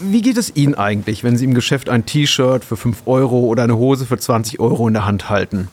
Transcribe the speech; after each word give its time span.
Wie 0.00 0.20
geht 0.20 0.36
es 0.36 0.54
Ihnen 0.54 0.74
eigentlich, 0.74 1.24
wenn 1.24 1.36
Sie 1.36 1.44
im 1.44 1.54
Geschäft 1.54 1.88
ein 1.88 2.04
T-Shirt 2.04 2.64
für 2.64 2.76
5 2.76 3.02
Euro 3.06 3.40
oder 3.40 3.62
eine 3.62 3.76
Hose 3.76 4.04
für 4.04 4.18
20 4.18 4.60
Euro 4.60 4.86
in 4.88 4.94
der 4.94 5.06
Hand 5.06 5.30
halten? 5.30 5.68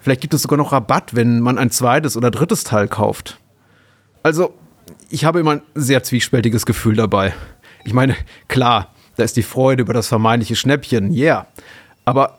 Vielleicht 0.00 0.20
gibt 0.20 0.34
es 0.34 0.42
sogar 0.42 0.58
noch 0.58 0.72
Rabatt, 0.72 1.14
wenn 1.14 1.40
man 1.40 1.58
ein 1.58 1.70
zweites 1.70 2.16
oder 2.16 2.30
drittes 2.30 2.64
Teil 2.64 2.86
kauft. 2.86 3.38
Also, 4.22 4.54
ich 5.08 5.24
habe 5.24 5.40
immer 5.40 5.52
ein 5.52 5.62
sehr 5.74 6.02
zwiespältiges 6.02 6.66
Gefühl 6.66 6.96
dabei. 6.96 7.34
Ich 7.84 7.94
meine, 7.94 8.14
klar, 8.48 8.92
da 9.16 9.24
ist 9.24 9.36
die 9.36 9.42
Freude 9.42 9.82
über 9.82 9.94
das 9.94 10.08
vermeintliche 10.08 10.56
Schnäppchen, 10.56 11.12
yeah. 11.12 11.46
Aber 12.04 12.38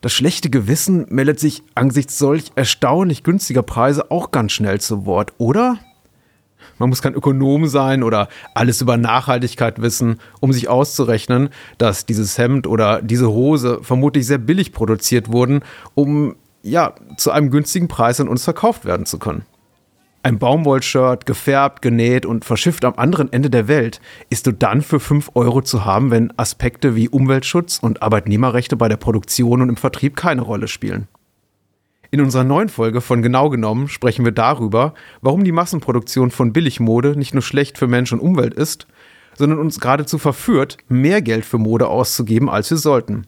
das 0.00 0.12
schlechte 0.12 0.50
Gewissen 0.50 1.06
meldet 1.10 1.40
sich 1.40 1.62
angesichts 1.74 2.18
solch 2.18 2.52
erstaunlich 2.54 3.22
günstiger 3.22 3.62
Preise 3.62 4.10
auch 4.10 4.30
ganz 4.30 4.52
schnell 4.52 4.80
zu 4.80 5.06
Wort, 5.06 5.32
oder? 5.38 5.78
Man 6.78 6.88
muss 6.88 7.02
kein 7.02 7.14
Ökonom 7.14 7.66
sein 7.66 8.02
oder 8.02 8.28
alles 8.54 8.80
über 8.80 8.96
Nachhaltigkeit 8.96 9.80
wissen, 9.82 10.18
um 10.40 10.52
sich 10.52 10.68
auszurechnen, 10.68 11.50
dass 11.78 12.06
dieses 12.06 12.38
Hemd 12.38 12.66
oder 12.66 13.02
diese 13.02 13.28
Hose 13.28 13.80
vermutlich 13.82 14.26
sehr 14.26 14.38
billig 14.38 14.72
produziert 14.72 15.32
wurden, 15.32 15.62
um 15.94 16.36
ja 16.62 16.94
zu 17.16 17.30
einem 17.30 17.50
günstigen 17.50 17.88
Preis 17.88 18.20
an 18.20 18.28
uns 18.28 18.44
verkauft 18.44 18.84
werden 18.84 19.06
zu 19.06 19.18
können. 19.18 19.42
Ein 20.22 20.38
Baumwollshirt, 20.38 21.26
gefärbt, 21.26 21.80
genäht 21.80 22.26
und 22.26 22.44
verschifft 22.44 22.84
am 22.84 22.94
anderen 22.96 23.32
Ende 23.32 23.50
der 23.50 23.68
Welt, 23.68 24.00
ist 24.30 24.46
du 24.46 24.52
dann 24.52 24.82
für 24.82 24.98
5 24.98 25.30
Euro 25.34 25.62
zu 25.62 25.84
haben, 25.84 26.10
wenn 26.10 26.36
Aspekte 26.36 26.96
wie 26.96 27.08
Umweltschutz 27.08 27.78
und 27.78 28.02
Arbeitnehmerrechte 28.02 28.76
bei 28.76 28.88
der 28.88 28.96
Produktion 28.96 29.62
und 29.62 29.68
im 29.68 29.76
Vertrieb 29.76 30.16
keine 30.16 30.42
Rolle 30.42 30.66
spielen. 30.66 31.06
In 32.10 32.22
unserer 32.22 32.44
neuen 32.44 32.70
Folge 32.70 33.02
von 33.02 33.20
Genau 33.20 33.50
genommen 33.50 33.86
sprechen 33.86 34.24
wir 34.24 34.32
darüber, 34.32 34.94
warum 35.20 35.44
die 35.44 35.52
Massenproduktion 35.52 36.30
von 36.30 36.54
Billigmode 36.54 37.16
nicht 37.18 37.34
nur 37.34 37.42
schlecht 37.42 37.76
für 37.76 37.86
Mensch 37.86 38.12
und 38.12 38.20
Umwelt 38.20 38.54
ist, 38.54 38.86
sondern 39.36 39.58
uns 39.58 39.78
geradezu 39.78 40.16
verführt, 40.16 40.78
mehr 40.88 41.20
Geld 41.20 41.44
für 41.44 41.58
Mode 41.58 41.88
auszugeben, 41.88 42.48
als 42.48 42.70
wir 42.70 42.78
sollten. 42.78 43.26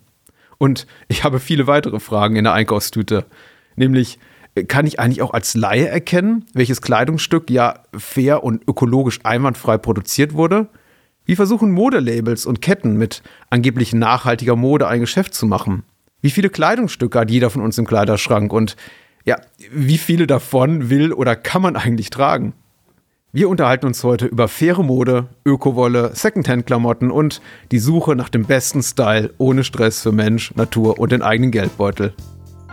Und 0.56 0.86
ich 1.08 1.24
habe 1.24 1.40
viele 1.40 1.66
weitere 1.66 2.00
Fragen 2.00 2.36
in 2.36 2.44
der 2.44 2.54
Einkaufstüte, 2.54 3.26
nämlich 3.76 4.18
kann 4.66 4.86
ich 4.86 4.98
eigentlich 4.98 5.22
auch 5.22 5.34
als 5.34 5.54
Laie 5.54 5.88
erkennen, 5.88 6.46
welches 6.54 6.80
Kleidungsstück 6.80 7.50
ja 7.50 7.80
fair 7.96 8.42
und 8.42 8.66
ökologisch 8.66 9.20
einwandfrei 9.24 9.76
produziert 9.76 10.32
wurde? 10.32 10.68
Wie 11.26 11.36
versuchen 11.36 11.70
Modelabels 11.70 12.46
und 12.46 12.62
Ketten 12.62 12.96
mit 12.96 13.22
angeblich 13.50 13.92
nachhaltiger 13.92 14.56
Mode 14.56 14.88
ein 14.88 15.00
Geschäft 15.00 15.34
zu 15.34 15.46
machen? 15.46 15.84
Wie 16.20 16.30
viele 16.30 16.50
Kleidungsstücke 16.50 17.18
hat 17.18 17.30
jeder 17.30 17.50
von 17.50 17.62
uns 17.62 17.78
im 17.78 17.86
Kleiderschrank 17.86 18.52
und 18.52 18.76
ja, 19.24 19.36
wie 19.72 19.98
viele 19.98 20.26
davon 20.26 20.90
will 20.90 21.12
oder 21.12 21.36
kann 21.36 21.62
man 21.62 21.76
eigentlich 21.76 22.10
tragen? 22.10 22.52
Wir 23.32 23.48
unterhalten 23.48 23.86
uns 23.86 24.02
heute 24.02 24.26
über 24.26 24.48
faire 24.48 24.82
Mode, 24.82 25.28
Ökowolle, 25.44 26.10
Secondhand-Klamotten 26.14 27.10
und 27.10 27.40
die 27.70 27.78
Suche 27.78 28.16
nach 28.16 28.28
dem 28.28 28.44
besten 28.44 28.82
Style 28.82 29.32
ohne 29.38 29.62
Stress 29.62 30.02
für 30.02 30.10
Mensch, 30.12 30.52
Natur 30.56 30.98
und 30.98 31.12
den 31.12 31.22
eigenen 31.22 31.52
Geldbeutel. 31.52 32.12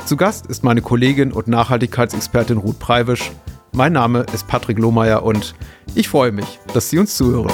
Zu 0.06 0.18
Gast 0.18 0.48
ist 0.48 0.64
meine 0.64 0.82
Kollegin 0.82 1.32
und 1.32 1.48
Nachhaltigkeitsexpertin 1.48 2.58
Ruth 2.58 2.80
Preivisch. 2.80 3.32
Mein 3.74 3.94
Name 3.94 4.26
ist 4.34 4.48
Patrick 4.48 4.80
Lohmeier 4.80 5.24
und 5.24 5.54
ich 5.94 6.10
freue 6.10 6.32
mich, 6.32 6.60
dass 6.74 6.90
Sie 6.90 6.98
uns 6.98 7.16
zuhören. 7.16 7.52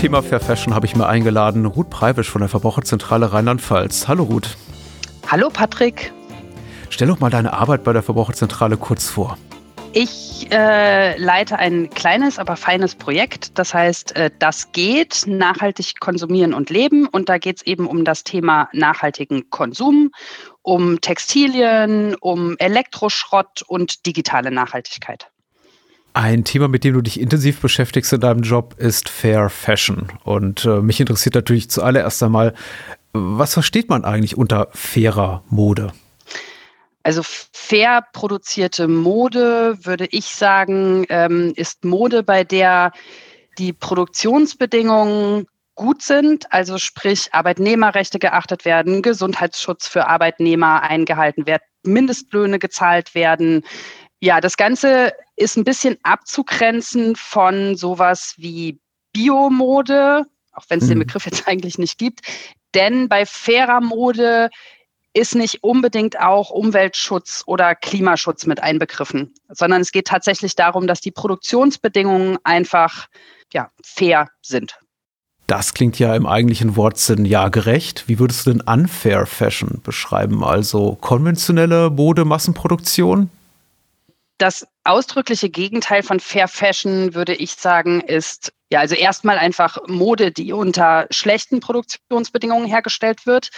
Thema 0.00 0.22
Fair 0.22 0.40
Fashion 0.40 0.74
habe 0.74 0.86
ich 0.86 0.96
mir 0.96 1.06
eingeladen 1.06 1.66
Ruth 1.66 1.90
Preivisch 1.90 2.30
von 2.30 2.40
der 2.40 2.48
Verbraucherzentrale 2.48 3.34
Rheinland-Pfalz. 3.34 4.08
Hallo 4.08 4.22
Ruth. 4.22 4.56
Hallo 5.28 5.50
Patrick. 5.50 6.10
Stell 6.88 7.08
doch 7.08 7.20
mal 7.20 7.28
deine 7.28 7.52
Arbeit 7.52 7.84
bei 7.84 7.92
der 7.92 8.02
Verbraucherzentrale 8.02 8.78
kurz 8.78 9.10
vor. 9.10 9.36
Ich 9.92 10.50
äh, 10.50 11.18
leite 11.18 11.58
ein 11.58 11.90
kleines, 11.90 12.38
aber 12.38 12.56
feines 12.56 12.94
Projekt. 12.94 13.58
Das 13.58 13.74
heißt, 13.74 14.16
äh, 14.16 14.30
das 14.38 14.72
geht, 14.72 15.24
nachhaltig 15.26 16.00
konsumieren 16.00 16.54
und 16.54 16.70
leben. 16.70 17.06
Und 17.06 17.28
da 17.28 17.36
geht 17.36 17.58
es 17.58 17.66
eben 17.66 17.86
um 17.86 18.06
das 18.06 18.24
Thema 18.24 18.70
nachhaltigen 18.72 19.50
Konsum, 19.50 20.12
um 20.62 21.02
Textilien, 21.02 22.14
um 22.14 22.56
Elektroschrott 22.56 23.60
und 23.68 24.06
digitale 24.06 24.50
Nachhaltigkeit. 24.50 25.29
Ein 26.12 26.44
Thema, 26.44 26.66
mit 26.66 26.82
dem 26.82 26.94
du 26.94 27.02
dich 27.02 27.20
intensiv 27.20 27.60
beschäftigst 27.60 28.12
in 28.12 28.20
deinem 28.20 28.42
Job, 28.42 28.74
ist 28.78 29.08
Fair 29.08 29.48
Fashion. 29.48 30.08
Und 30.24 30.64
äh, 30.64 30.80
mich 30.80 30.98
interessiert 30.98 31.36
natürlich 31.36 31.70
zuallererst 31.70 32.22
einmal, 32.22 32.54
was 33.12 33.54
versteht 33.54 33.88
man 33.88 34.04
eigentlich 34.04 34.36
unter 34.36 34.68
fairer 34.72 35.44
Mode? 35.48 35.92
Also 37.02 37.22
fair 37.24 38.04
produzierte 38.12 38.88
Mode, 38.88 39.78
würde 39.84 40.06
ich 40.10 40.26
sagen, 40.26 41.06
ähm, 41.08 41.52
ist 41.56 41.84
Mode, 41.84 42.22
bei 42.22 42.44
der 42.44 42.92
die 43.58 43.72
Produktionsbedingungen 43.72 45.46
gut 45.76 46.02
sind, 46.02 46.52
also 46.52 46.76
sprich 46.76 47.32
Arbeitnehmerrechte 47.32 48.18
geachtet 48.18 48.64
werden, 48.64 49.00
Gesundheitsschutz 49.00 49.88
für 49.88 50.08
Arbeitnehmer 50.08 50.82
eingehalten 50.82 51.46
wird, 51.46 51.62
Mindestlöhne 51.84 52.58
gezahlt 52.58 53.14
werden. 53.14 53.64
Ja, 54.20 54.42
das 54.42 54.58
Ganze 54.58 55.14
ist 55.40 55.56
ein 55.56 55.64
bisschen 55.64 55.96
abzugrenzen 56.02 57.16
von 57.16 57.74
sowas 57.76 58.34
wie 58.36 58.78
Biomode, 59.12 60.26
auch 60.52 60.64
wenn 60.68 60.80
es 60.80 60.88
den 60.88 60.98
mhm. 60.98 61.04
Begriff 61.04 61.24
jetzt 61.24 61.48
eigentlich 61.48 61.78
nicht 61.78 61.98
gibt. 61.98 62.20
Denn 62.74 63.08
bei 63.08 63.24
fairer 63.26 63.80
Mode 63.80 64.50
ist 65.12 65.34
nicht 65.34 65.64
unbedingt 65.64 66.20
auch 66.20 66.50
Umweltschutz 66.50 67.42
oder 67.46 67.74
Klimaschutz 67.74 68.46
mit 68.46 68.62
einbegriffen, 68.62 69.34
sondern 69.48 69.80
es 69.80 69.90
geht 69.90 70.06
tatsächlich 70.06 70.54
darum, 70.54 70.86
dass 70.86 71.00
die 71.00 71.10
Produktionsbedingungen 71.10 72.38
einfach 72.44 73.08
ja, 73.52 73.70
fair 73.82 74.28
sind. 74.42 74.78
Das 75.48 75.74
klingt 75.74 75.98
ja 75.98 76.14
im 76.14 76.26
eigentlichen 76.26 76.76
Wortsinn 76.76 77.24
ja 77.24 77.48
gerecht. 77.48 78.04
Wie 78.06 78.20
würdest 78.20 78.46
du 78.46 78.52
denn 78.52 78.60
unfair 78.60 79.26
Fashion 79.26 79.80
beschreiben? 79.82 80.44
Also 80.44 80.96
konventionelle 81.00 81.90
Modemassenproduktion? 81.90 83.30
Das 84.40 84.66
ausdrückliche 84.84 85.50
Gegenteil 85.50 86.02
von 86.02 86.18
Fair 86.18 86.48
Fashion, 86.48 87.14
würde 87.14 87.34
ich 87.34 87.52
sagen, 87.52 88.00
ist 88.00 88.54
ja 88.72 88.80
also 88.80 88.94
erstmal 88.94 89.36
einfach 89.36 89.76
Mode, 89.86 90.32
die 90.32 90.54
unter 90.54 91.06
schlechten 91.10 91.60
Produktionsbedingungen 91.60 92.66
hergestellt 92.66 93.26
wird. 93.26 93.50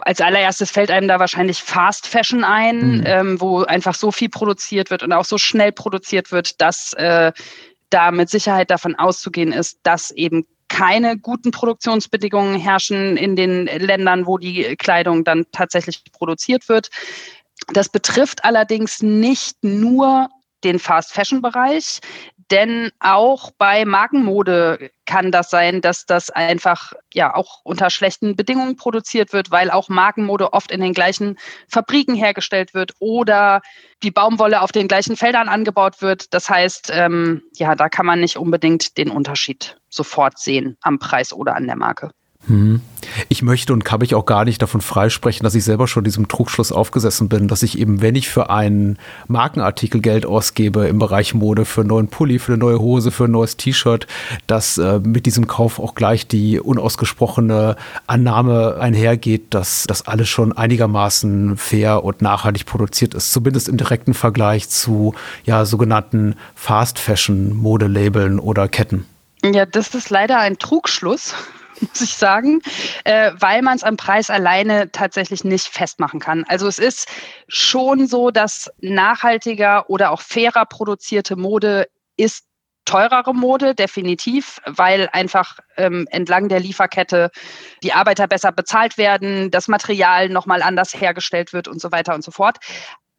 Als 0.00 0.20
allererstes 0.20 0.72
fällt 0.72 0.90
einem 0.90 1.06
da 1.06 1.20
wahrscheinlich 1.20 1.62
Fast 1.62 2.08
Fashion 2.08 2.42
ein, 2.42 2.98
mhm. 2.98 3.04
ähm, 3.06 3.40
wo 3.40 3.62
einfach 3.62 3.94
so 3.94 4.10
viel 4.10 4.28
produziert 4.28 4.90
wird 4.90 5.04
und 5.04 5.12
auch 5.12 5.24
so 5.24 5.38
schnell 5.38 5.70
produziert 5.70 6.32
wird, 6.32 6.60
dass 6.60 6.94
äh, 6.94 7.30
da 7.90 8.10
mit 8.10 8.28
Sicherheit 8.28 8.72
davon 8.72 8.96
auszugehen 8.96 9.52
ist, 9.52 9.78
dass 9.84 10.10
eben 10.10 10.46
keine 10.66 11.16
guten 11.16 11.52
Produktionsbedingungen 11.52 12.58
herrschen 12.58 13.16
in 13.16 13.36
den 13.36 13.66
Ländern, 13.66 14.26
wo 14.26 14.38
die 14.38 14.74
Kleidung 14.76 15.22
dann 15.22 15.46
tatsächlich 15.52 16.02
produziert 16.10 16.68
wird. 16.68 16.90
Das 17.72 17.88
betrifft 17.88 18.44
allerdings 18.44 19.02
nicht 19.02 19.62
nur 19.62 20.28
den 20.64 20.78
Fast-Fashion-Bereich, 20.78 22.00
denn 22.50 22.90
auch 23.00 23.50
bei 23.58 23.84
Markenmode 23.84 24.90
kann 25.06 25.30
das 25.30 25.50
sein, 25.50 25.80
dass 25.80 26.06
das 26.06 26.30
einfach 26.30 26.92
ja 27.12 27.34
auch 27.34 27.60
unter 27.64 27.90
schlechten 27.90 28.36
Bedingungen 28.36 28.76
produziert 28.76 29.32
wird, 29.32 29.50
weil 29.50 29.70
auch 29.70 29.88
Markenmode 29.88 30.52
oft 30.52 30.70
in 30.70 30.80
den 30.80 30.92
gleichen 30.92 31.38
Fabriken 31.68 32.14
hergestellt 32.14 32.74
wird 32.74 32.92
oder 32.98 33.62
die 34.02 34.10
Baumwolle 34.10 34.60
auf 34.60 34.72
den 34.72 34.88
gleichen 34.88 35.16
Feldern 35.16 35.48
angebaut 35.48 36.02
wird. 36.02 36.34
Das 36.34 36.50
heißt, 36.50 36.90
ähm, 36.92 37.42
ja, 37.54 37.74
da 37.74 37.88
kann 37.88 38.06
man 38.06 38.20
nicht 38.20 38.36
unbedingt 38.36 38.98
den 38.98 39.10
Unterschied 39.10 39.78
sofort 39.88 40.38
sehen 40.38 40.76
am 40.82 40.98
Preis 40.98 41.32
oder 41.32 41.54
an 41.56 41.66
der 41.66 41.76
Marke. 41.76 42.10
Hm. 42.46 42.80
Ich 43.28 43.42
möchte 43.42 43.72
und 43.72 43.84
kann 43.84 44.00
mich 44.00 44.14
auch 44.14 44.26
gar 44.26 44.44
nicht 44.44 44.60
davon 44.62 44.80
freisprechen, 44.80 45.44
dass 45.44 45.54
ich 45.54 45.64
selber 45.64 45.86
schon 45.86 46.04
diesem 46.04 46.28
Trugschluss 46.28 46.72
aufgesessen 46.72 47.28
bin, 47.28 47.48
dass 47.48 47.62
ich 47.62 47.78
eben, 47.78 48.00
wenn 48.00 48.14
ich 48.14 48.28
für 48.28 48.50
einen 48.50 48.98
Markenartikel 49.28 50.00
Geld 50.00 50.26
ausgebe 50.26 50.86
im 50.86 50.98
Bereich 50.98 51.34
Mode, 51.34 51.64
für 51.64 51.82
einen 51.82 51.88
neuen 51.88 52.08
Pulli, 52.08 52.38
für 52.38 52.52
eine 52.52 52.60
neue 52.60 52.78
Hose, 52.78 53.10
für 53.10 53.24
ein 53.24 53.30
neues 53.30 53.56
T-Shirt, 53.56 54.06
dass 54.46 54.78
äh, 54.78 55.00
mit 55.00 55.26
diesem 55.26 55.46
Kauf 55.46 55.78
auch 55.78 55.94
gleich 55.94 56.26
die 56.26 56.60
unausgesprochene 56.60 57.76
Annahme 58.06 58.76
einhergeht, 58.80 59.54
dass 59.54 59.84
das 59.86 60.06
alles 60.06 60.28
schon 60.28 60.52
einigermaßen 60.52 61.56
fair 61.56 62.04
und 62.04 62.22
nachhaltig 62.22 62.66
produziert 62.66 63.14
ist, 63.14 63.32
zumindest 63.32 63.68
im 63.68 63.76
direkten 63.76 64.14
Vergleich 64.14 64.68
zu 64.68 65.14
ja 65.44 65.64
sogenannten 65.64 66.36
Fast 66.54 66.98
Fashion 66.98 67.54
Modelabeln 67.54 68.38
oder 68.38 68.68
Ketten. 68.68 69.06
Ja, 69.44 69.66
das 69.66 69.94
ist 69.94 70.08
leider 70.08 70.38
ein 70.38 70.58
Trugschluss. 70.58 71.34
muss 71.80 72.00
ich 72.00 72.14
sagen, 72.14 72.60
äh, 73.04 73.32
weil 73.38 73.62
man 73.62 73.76
es 73.76 73.84
am 73.84 73.96
Preis 73.96 74.30
alleine 74.30 74.90
tatsächlich 74.92 75.44
nicht 75.44 75.66
festmachen 75.66 76.20
kann. 76.20 76.44
Also 76.48 76.66
es 76.66 76.78
ist 76.78 77.08
schon 77.48 78.06
so, 78.06 78.30
dass 78.30 78.70
nachhaltiger 78.80 79.88
oder 79.90 80.10
auch 80.10 80.20
fairer 80.20 80.66
produzierte 80.66 81.36
Mode 81.36 81.88
ist 82.16 82.44
teurere 82.84 83.34
Mode, 83.34 83.74
definitiv, 83.74 84.60
weil 84.66 85.08
einfach 85.12 85.58
ähm, 85.76 86.06
entlang 86.10 86.48
der 86.48 86.60
Lieferkette 86.60 87.30
die 87.82 87.92
Arbeiter 87.92 88.26
besser 88.26 88.52
bezahlt 88.52 88.98
werden, 88.98 89.50
das 89.50 89.68
Material 89.68 90.28
nochmal 90.28 90.62
anders 90.62 90.92
hergestellt 90.94 91.52
wird 91.52 91.66
und 91.66 91.80
so 91.80 91.92
weiter 91.92 92.14
und 92.14 92.22
so 92.22 92.30
fort. 92.30 92.58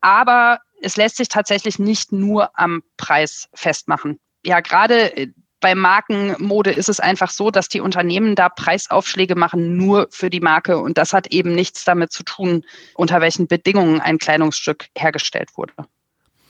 Aber 0.01 0.59
es 0.81 0.97
lässt 0.97 1.17
sich 1.17 1.29
tatsächlich 1.29 1.79
nicht 1.79 2.11
nur 2.11 2.51
am 2.59 2.83
Preis 2.97 3.49
festmachen. 3.53 4.19
Ja, 4.45 4.59
gerade 4.59 5.17
äh, 5.17 5.31
bei 5.65 5.73
Markenmode 5.73 6.69
ist 6.69 6.89
es 6.89 6.99
einfach 6.99 7.31
so, 7.31 7.49
dass 7.49 7.69
die 7.69 7.81
Unternehmen 7.81 8.35
da 8.35 8.49
Preisaufschläge 8.49 9.35
machen 9.35 9.75
nur 9.75 10.05
für 10.11 10.29
die 10.29 10.39
Marke 10.39 10.77
und 10.77 10.99
das 10.99 11.11
hat 11.11 11.25
eben 11.33 11.55
nichts 11.55 11.83
damit 11.83 12.11
zu 12.11 12.21
tun, 12.21 12.63
unter 12.93 13.19
welchen 13.19 13.47
Bedingungen 13.47 13.99
ein 13.99 14.19
Kleidungsstück 14.19 14.85
hergestellt 14.95 15.49
wurde. 15.55 15.73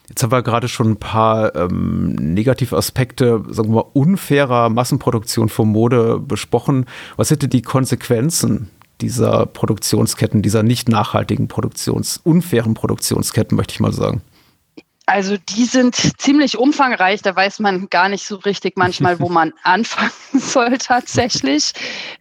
Jetzt 0.10 0.22
haben 0.22 0.34
wir 0.34 0.44
gerade 0.44 0.68
schon 0.68 0.90
ein 0.90 0.98
paar 0.98 1.56
ähm, 1.56 2.16
negative 2.16 2.76
Aspekte, 2.76 3.42
sagen 3.48 3.70
wir 3.70 3.76
mal, 3.76 3.90
unfairer 3.94 4.68
Massenproduktion 4.68 5.48
von 5.48 5.70
Mode 5.70 6.20
besprochen. 6.20 6.86
Was 7.16 7.32
hätte 7.32 7.48
die 7.48 7.62
Konsequenzen 7.62 8.70
dieser 9.00 9.46
Produktionsketten, 9.46 10.42
dieser 10.42 10.62
nicht 10.62 10.90
nachhaltigen 10.90 11.48
Produktions, 11.48 12.20
unfairen 12.22 12.74
Produktionsketten, 12.74 13.56
möchte 13.56 13.76
ich 13.76 13.80
mal 13.80 13.94
sagen? 13.94 14.24
Also 15.08 15.38
die 15.38 15.66
sind 15.66 15.96
ziemlich 16.20 16.58
umfangreich, 16.58 17.22
da 17.22 17.36
weiß 17.36 17.60
man 17.60 17.90
gar 17.90 18.10
nicht 18.10 18.26
so 18.26 18.38
richtig 18.38 18.76
manchmal, 18.76 19.20
wo 19.20 19.30
man 19.30 19.54
anfangen 19.64 20.12
soll 20.34 20.78
tatsächlich. 20.78 21.74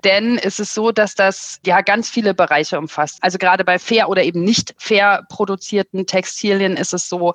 Denn 0.04 0.38
es 0.38 0.60
ist 0.60 0.74
so, 0.74 0.92
dass 0.92 1.14
das 1.14 1.60
ja 1.64 1.80
ganz 1.80 2.10
viele 2.10 2.34
Bereiche 2.34 2.78
umfasst. 2.78 3.18
Also 3.22 3.38
gerade 3.38 3.64
bei 3.64 3.78
fair 3.78 4.08
oder 4.08 4.22
eben 4.22 4.44
nicht 4.44 4.74
fair 4.76 5.24
produzierten 5.30 6.06
Textilien 6.06 6.76
ist 6.76 6.92
es 6.92 7.08
so, 7.08 7.34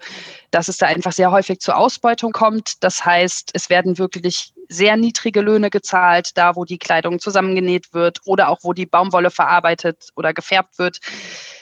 dass 0.51 0.67
es 0.67 0.77
da 0.77 0.85
einfach 0.85 1.13
sehr 1.13 1.31
häufig 1.31 1.59
zur 1.59 1.77
Ausbeutung 1.77 2.31
kommt. 2.31 2.83
Das 2.83 3.03
heißt, 3.03 3.49
es 3.53 3.69
werden 3.71 3.97
wirklich 3.97 4.53
sehr 4.69 4.95
niedrige 4.95 5.41
Löhne 5.41 5.69
gezahlt, 5.69 6.37
da 6.37 6.55
wo 6.55 6.63
die 6.63 6.77
Kleidung 6.77 7.19
zusammengenäht 7.19 7.93
wird 7.93 8.19
oder 8.25 8.49
auch 8.49 8.59
wo 8.61 8.73
die 8.73 8.85
Baumwolle 8.85 9.31
verarbeitet 9.31 10.09
oder 10.15 10.33
gefärbt 10.33 10.77
wird. 10.77 10.99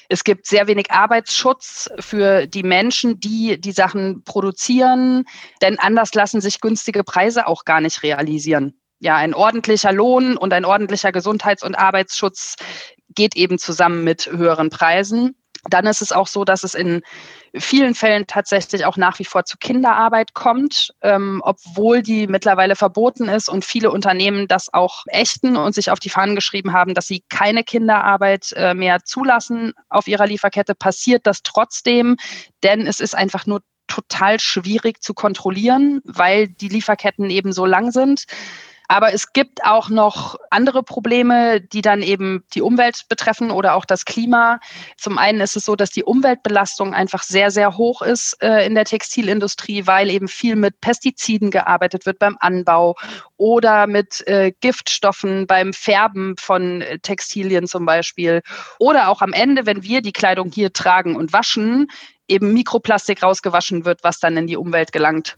Es 0.09 0.23
gibt 0.23 0.45
sehr 0.45 0.67
wenig 0.67 0.91
Arbeitsschutz 0.91 1.89
für 1.99 2.47
die 2.47 2.63
Menschen, 2.63 3.19
die 3.19 3.59
die 3.59 3.71
Sachen 3.71 4.23
produzieren, 4.23 5.25
denn 5.61 5.79
anders 5.79 6.13
lassen 6.13 6.41
sich 6.41 6.61
günstige 6.61 7.03
Preise 7.03 7.47
auch 7.47 7.65
gar 7.65 7.81
nicht 7.81 8.03
realisieren. 8.03 8.79
Ja, 8.99 9.15
ein 9.15 9.33
ordentlicher 9.33 9.91
Lohn 9.91 10.37
und 10.37 10.53
ein 10.53 10.65
ordentlicher 10.65 11.11
Gesundheits- 11.11 11.63
und 11.63 11.75
Arbeitsschutz 11.75 12.55
geht 13.15 13.35
eben 13.35 13.57
zusammen 13.57 14.03
mit 14.03 14.27
höheren 14.27 14.69
Preisen. 14.69 15.35
Dann 15.69 15.85
ist 15.85 16.01
es 16.01 16.11
auch 16.11 16.27
so, 16.27 16.45
dass 16.45 16.63
es 16.63 16.73
in 16.73 17.01
vielen 17.55 17.95
Fällen 17.95 18.27
tatsächlich 18.27 18.85
auch 18.85 18.97
nach 18.97 19.19
wie 19.19 19.25
vor 19.25 19.45
zu 19.45 19.57
Kinderarbeit 19.57 20.33
kommt, 20.33 20.93
ähm, 21.01 21.41
obwohl 21.43 22.01
die 22.01 22.27
mittlerweile 22.27 22.75
verboten 22.75 23.29
ist 23.29 23.49
und 23.49 23.65
viele 23.65 23.91
Unternehmen 23.91 24.47
das 24.47 24.73
auch 24.73 25.03
ächten 25.07 25.57
und 25.57 25.73
sich 25.73 25.91
auf 25.91 25.99
die 25.99 26.09
Fahnen 26.09 26.35
geschrieben 26.35 26.73
haben, 26.73 26.93
dass 26.93 27.07
sie 27.07 27.23
keine 27.29 27.63
Kinderarbeit 27.63 28.53
äh, 28.55 28.73
mehr 28.73 29.03
zulassen 29.03 29.73
auf 29.89 30.07
ihrer 30.07 30.27
Lieferkette, 30.27 30.75
passiert 30.75 31.25
das 31.27 31.43
trotzdem, 31.43 32.17
denn 32.63 32.87
es 32.87 32.99
ist 32.99 33.15
einfach 33.15 33.45
nur 33.45 33.61
total 33.87 34.39
schwierig 34.39 35.01
zu 35.01 35.13
kontrollieren, 35.13 36.01
weil 36.03 36.47
die 36.47 36.67
Lieferketten 36.67 37.29
eben 37.29 37.53
so 37.53 37.65
lang 37.65 37.91
sind. 37.91 38.25
Aber 38.87 39.13
es 39.13 39.33
gibt 39.33 39.65
auch 39.65 39.89
noch 39.89 40.37
andere 40.49 40.81
Probleme, 40.81 41.59
die 41.59 41.81
dann 41.81 42.01
eben 42.01 42.45
die 42.53 42.61
Umwelt 42.61 43.05
betreffen 43.09 43.51
oder 43.51 43.75
auch 43.75 43.85
das 43.85 44.05
Klima. 44.05 44.59
Zum 44.97 45.17
einen 45.17 45.41
ist 45.41 45.57
es 45.57 45.65
so, 45.65 45.75
dass 45.75 45.91
die 45.91 46.03
Umweltbelastung 46.03 46.93
einfach 46.93 47.23
sehr, 47.23 47.51
sehr 47.51 47.77
hoch 47.77 48.01
ist 48.01 48.41
äh, 48.41 48.65
in 48.65 48.75
der 48.75 48.85
Textilindustrie, 48.85 49.87
weil 49.87 50.09
eben 50.09 50.27
viel 50.27 50.55
mit 50.55 50.79
Pestiziden 50.79 51.51
gearbeitet 51.51 52.05
wird 52.05 52.19
beim 52.19 52.37
Anbau 52.39 52.95
oder 53.35 53.87
mit 53.87 54.25
äh, 54.27 54.53
Giftstoffen 54.61 55.47
beim 55.47 55.73
Färben 55.73 56.35
von 56.37 56.81
äh, 56.81 56.99
Textilien 56.99 57.67
zum 57.67 57.85
Beispiel. 57.85 58.41
Oder 58.79 59.09
auch 59.09 59.21
am 59.21 59.33
Ende, 59.33 59.65
wenn 59.65 59.83
wir 59.83 60.01
die 60.01 60.13
Kleidung 60.13 60.51
hier 60.51 60.71
tragen 60.71 61.15
und 61.15 61.33
waschen, 61.33 61.87
eben 62.27 62.53
Mikroplastik 62.53 63.23
rausgewaschen 63.23 63.85
wird, 63.85 64.03
was 64.03 64.19
dann 64.19 64.37
in 64.37 64.47
die 64.47 64.57
Umwelt 64.57 64.91
gelangt. 64.91 65.37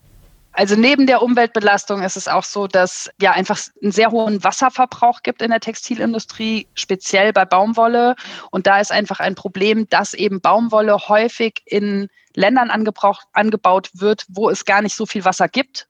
Also 0.59 0.75
neben 0.75 1.07
der 1.07 1.21
Umweltbelastung 1.21 2.03
ist 2.03 2.17
es 2.17 2.27
auch 2.27 2.43
so, 2.43 2.67
dass 2.67 3.09
ja 3.21 3.31
einfach 3.31 3.57
einen 3.81 3.93
sehr 3.93 4.11
hohen 4.11 4.43
Wasserverbrauch 4.43 5.23
gibt 5.23 5.41
in 5.41 5.51
der 5.51 5.61
Textilindustrie, 5.61 6.67
speziell 6.73 7.31
bei 7.31 7.45
Baumwolle. 7.45 8.17
Und 8.51 8.67
da 8.67 8.81
ist 8.81 8.91
einfach 8.91 9.21
ein 9.21 9.35
Problem, 9.35 9.87
dass 9.87 10.13
eben 10.13 10.41
Baumwolle 10.41 11.07
häufig 11.07 11.61
in 11.63 12.09
Ländern 12.35 12.71
angebaut 12.71 13.89
wird, 13.93 14.25
wo 14.27 14.49
es 14.49 14.65
gar 14.65 14.81
nicht 14.81 14.97
so 14.97 15.05
viel 15.05 15.23
Wasser 15.23 15.47
gibt. 15.47 15.87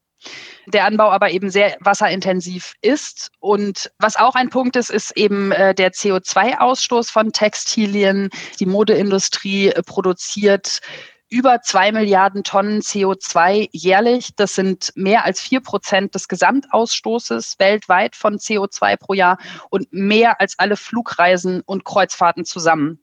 Der 0.68 0.86
Anbau 0.86 1.10
aber 1.10 1.31
eben 1.31 1.50
sehr 1.50 1.75
wasserintensiv 1.80 2.75
ist. 2.83 3.31
Und 3.39 3.89
was 3.98 4.18
auch 4.18 4.36
ein 4.36 4.51
Punkt 4.51 4.75
ist, 4.75 4.92
ist 4.92 5.18
eben 5.18 5.51
äh, 5.51 5.74
der 5.74 5.94
CO2-Ausstoß 5.94 7.10
von 7.12 7.31
Textilien. 7.31 8.30
Die 8.60 8.68
Modeindustrie 8.68 9.69
äh, 9.69 9.81
produziert 9.81 10.81
über 11.30 11.62
zwei 11.62 11.92
Milliarden 11.92 12.44
Tonnen 12.44 12.81
CO2 12.81 13.70
jährlich. 13.72 14.36
Das 14.36 14.56
sind 14.56 14.92
mehr 14.96 15.26
als 15.26 15.40
vier 15.40 15.62
Prozent 15.62 16.16
des 16.16 16.28
Gesamtausstoßes 16.28 17.56
weltweit 17.60 18.16
von 18.16 18.38
CO2 18.38 18.98
pro 18.98 19.14
Jahr 19.14 19.38
und 19.70 19.88
mehr 19.92 20.42
als 20.42 20.58
alle 20.58 20.76
Flugreisen 20.76 21.62
und 21.62 21.86
Kreuzfahrten 21.86 22.46
zusammen. 22.46 23.00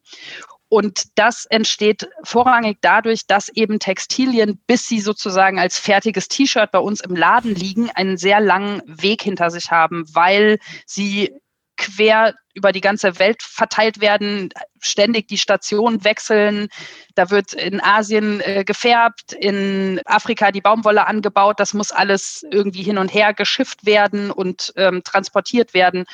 Und 0.69 1.17
das 1.17 1.47
entsteht 1.47 2.09
vorrangig 2.25 2.79
dadurch, 2.81 3.27
dass 3.29 3.49
eben 3.49 3.79
Textilien, 3.79 4.61
bis 4.67 4.87
sie 4.89 5.01
sozusagen 5.01 5.61
als 5.61 5.79
fertiges 5.79 6.27
T-Shirt 6.27 6.73
bei 6.73 6.81
uns 6.81 7.01
im 7.01 7.15
Laden 7.15 7.55
liegen, 7.55 7.91
einen 7.91 8.17
sehr 8.17 8.41
langen 8.41 8.83
Weg 8.85 9.23
hinter 9.23 9.51
sich 9.51 9.71
haben, 9.71 10.05
weil 10.13 10.59
sie 10.85 11.33
quer 11.77 12.35
über 12.55 12.73
die 12.73 12.81
ganze 12.81 13.19
Welt 13.19 13.43
verteilt 13.43 14.01
werden, 14.01 14.49
ständig 14.81 15.29
die 15.29 15.37
Stationen 15.37 16.05
wechseln. 16.05 16.69
Da 17.15 17.31
wird 17.31 17.53
in 17.53 17.83
Asien 17.83 18.41
äh, 18.41 18.65
gefärbt, 18.65 19.33
in 19.35 20.01
Afrika 20.07 20.51
die 20.51 20.63
Baumwolle 20.63 21.07
angebaut. 21.07 21.61
Das 21.61 21.75
muss 21.75 21.93
alles 21.93 22.47
irgendwie 22.51 22.83
hin 22.83 22.97
und 22.97 23.13
her 23.13 23.35
geschifft 23.35 23.85
werden 23.85 24.31
und 24.31 24.73
ähm, 24.77 25.03
transportiert 25.05 25.75
werden. 25.75 26.07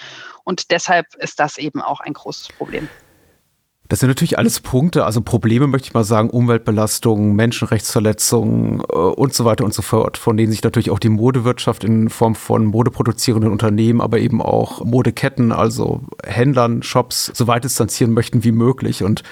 Und 0.42 0.72
deshalb 0.72 1.14
ist 1.16 1.38
das 1.38 1.58
eben 1.58 1.80
auch 1.80 2.00
ein 2.00 2.12
großes 2.12 2.48
Problem. 2.48 2.88
Das 3.92 4.00
sind 4.00 4.08
natürlich 4.08 4.38
alles 4.38 4.60
Punkte, 4.60 5.04
also 5.04 5.20
Probleme 5.20 5.66
möchte 5.66 5.88
ich 5.88 5.92
mal 5.92 6.02
sagen, 6.02 6.30
Umweltbelastungen, 6.30 7.36
Menschenrechtsverletzungen 7.36 8.80
äh, 8.80 8.94
und 8.94 9.34
so 9.34 9.44
weiter 9.44 9.66
und 9.66 9.74
so 9.74 9.82
fort, 9.82 10.16
von 10.16 10.38
denen 10.38 10.50
sich 10.50 10.62
natürlich 10.62 10.88
auch 10.88 10.98
die 10.98 11.10
Modewirtschaft 11.10 11.84
in 11.84 12.08
Form 12.08 12.34
von 12.34 12.64
modeproduzierenden 12.64 13.52
Unternehmen, 13.52 14.00
aber 14.00 14.18
eben 14.18 14.40
auch 14.40 14.82
Modeketten, 14.82 15.52
also 15.52 16.00
Händlern, 16.24 16.82
Shops, 16.82 17.32
so 17.34 17.46
weit 17.48 17.64
distanzieren 17.64 18.14
möchten 18.14 18.44
wie 18.44 18.52
möglich. 18.52 19.04
Und 19.04 19.24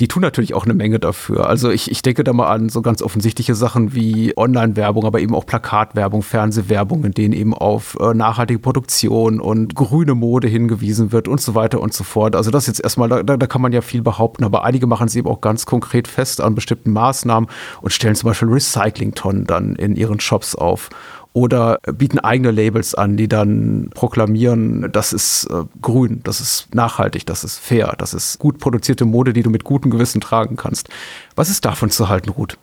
die 0.00 0.08
tun 0.08 0.20
natürlich 0.20 0.52
auch 0.52 0.64
eine 0.64 0.74
Menge 0.74 0.98
dafür. 0.98 1.48
Also 1.48 1.70
ich, 1.70 1.90
ich 1.90 2.02
denke 2.02 2.22
da 2.22 2.32
mal 2.34 2.48
an 2.48 2.68
so 2.68 2.82
ganz 2.82 3.00
offensichtliche 3.00 3.54
Sachen 3.54 3.94
wie 3.94 4.36
Online-Werbung, 4.36 5.06
aber 5.06 5.20
eben 5.20 5.34
auch 5.34 5.46
Plakatwerbung, 5.46 6.22
Fernsehwerbung, 6.22 7.04
in 7.04 7.12
denen 7.12 7.32
eben 7.32 7.54
auf 7.54 7.96
äh, 7.98 8.12
nachhaltige 8.12 8.60
Produktion 8.60 9.40
und 9.40 9.74
grüne 9.74 10.14
Mode 10.14 10.48
hingewiesen 10.48 11.12
wird 11.12 11.28
und 11.28 11.40
so 11.40 11.54
weiter 11.54 11.80
und 11.80 11.94
so 11.94 12.04
fort. 12.04 12.36
Also 12.36 12.50
das 12.50 12.66
jetzt 12.66 12.80
erstmal, 12.80 13.08
da, 13.08 13.22
da 13.22 13.46
kann 13.46 13.62
man 13.62 13.72
ja 13.72 13.80
viel 13.80 14.02
behaupten, 14.02 14.44
aber 14.44 14.64
einige 14.64 14.86
machen 14.86 15.06
es 15.06 15.16
eben 15.16 15.28
auch 15.28 15.40
ganz 15.40 15.64
konkret 15.64 16.08
fest 16.08 16.42
an 16.42 16.54
bestimmten 16.54 16.92
Maßnahmen 16.92 17.48
und 17.80 17.90
stellen 17.90 18.14
zum 18.14 18.28
Beispiel 18.28 18.48
Recyclingtonnen 18.48 19.46
dann 19.46 19.76
in 19.76 19.96
ihren 19.96 20.20
Shops 20.20 20.54
auf 20.54 20.90
oder 21.36 21.80
bieten 21.92 22.18
eigene 22.18 22.50
Labels 22.50 22.94
an, 22.94 23.18
die 23.18 23.28
dann 23.28 23.90
proklamieren, 23.92 24.90
das 24.90 25.12
ist 25.12 25.46
äh, 25.50 25.64
grün, 25.82 26.22
das 26.24 26.40
ist 26.40 26.74
nachhaltig, 26.74 27.26
das 27.26 27.44
ist 27.44 27.58
fair, 27.58 27.94
das 27.98 28.14
ist 28.14 28.38
gut 28.38 28.58
produzierte 28.58 29.04
Mode, 29.04 29.34
die 29.34 29.42
du 29.42 29.50
mit 29.50 29.62
gutem 29.62 29.90
Gewissen 29.90 30.22
tragen 30.22 30.56
kannst. 30.56 30.88
Was 31.34 31.50
ist 31.50 31.66
davon 31.66 31.90
zu 31.90 32.08
halten, 32.08 32.30
Ruth? 32.30 32.56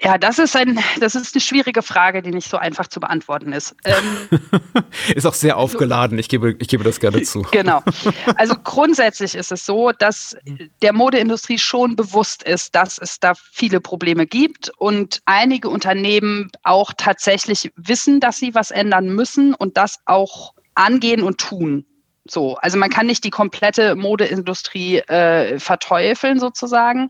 Ja, 0.00 0.16
das 0.16 0.38
ist 0.38 0.54
ein, 0.54 0.78
das 1.00 1.16
ist 1.16 1.34
eine 1.34 1.40
schwierige 1.40 1.82
Frage, 1.82 2.22
die 2.22 2.30
nicht 2.30 2.48
so 2.48 2.56
einfach 2.56 2.86
zu 2.86 3.00
beantworten 3.00 3.52
ist. 3.52 3.74
Ähm, 3.84 4.28
ist 5.14 5.26
auch 5.26 5.34
sehr 5.34 5.56
aufgeladen. 5.56 6.18
Ich 6.20 6.28
gebe, 6.28 6.54
ich 6.60 6.68
gebe 6.68 6.84
das 6.84 7.00
gerne 7.00 7.22
zu. 7.22 7.42
Genau. 7.50 7.82
Also 8.36 8.54
grundsätzlich 8.62 9.34
ist 9.34 9.50
es 9.50 9.64
so, 9.64 9.90
dass 9.90 10.36
der 10.82 10.92
Modeindustrie 10.92 11.58
schon 11.58 11.96
bewusst 11.96 12.42
ist, 12.42 12.74
dass 12.74 12.98
es 12.98 13.18
da 13.18 13.32
viele 13.34 13.80
Probleme 13.80 14.26
gibt 14.26 14.70
und 14.78 15.20
einige 15.24 15.68
Unternehmen 15.68 16.50
auch 16.62 16.92
tatsächlich 16.96 17.72
wissen, 17.76 18.20
dass 18.20 18.36
sie 18.36 18.54
was 18.54 18.70
ändern 18.70 19.08
müssen 19.08 19.54
und 19.54 19.76
das 19.76 19.98
auch 20.04 20.54
angehen 20.74 21.22
und 21.22 21.38
tun. 21.38 21.84
So, 22.26 22.56
also 22.56 22.78
man 22.78 22.90
kann 22.90 23.06
nicht 23.06 23.24
die 23.24 23.30
komplette 23.30 23.96
Modeindustrie 23.96 24.98
äh, 24.98 25.58
verteufeln 25.58 26.38
sozusagen. 26.38 27.08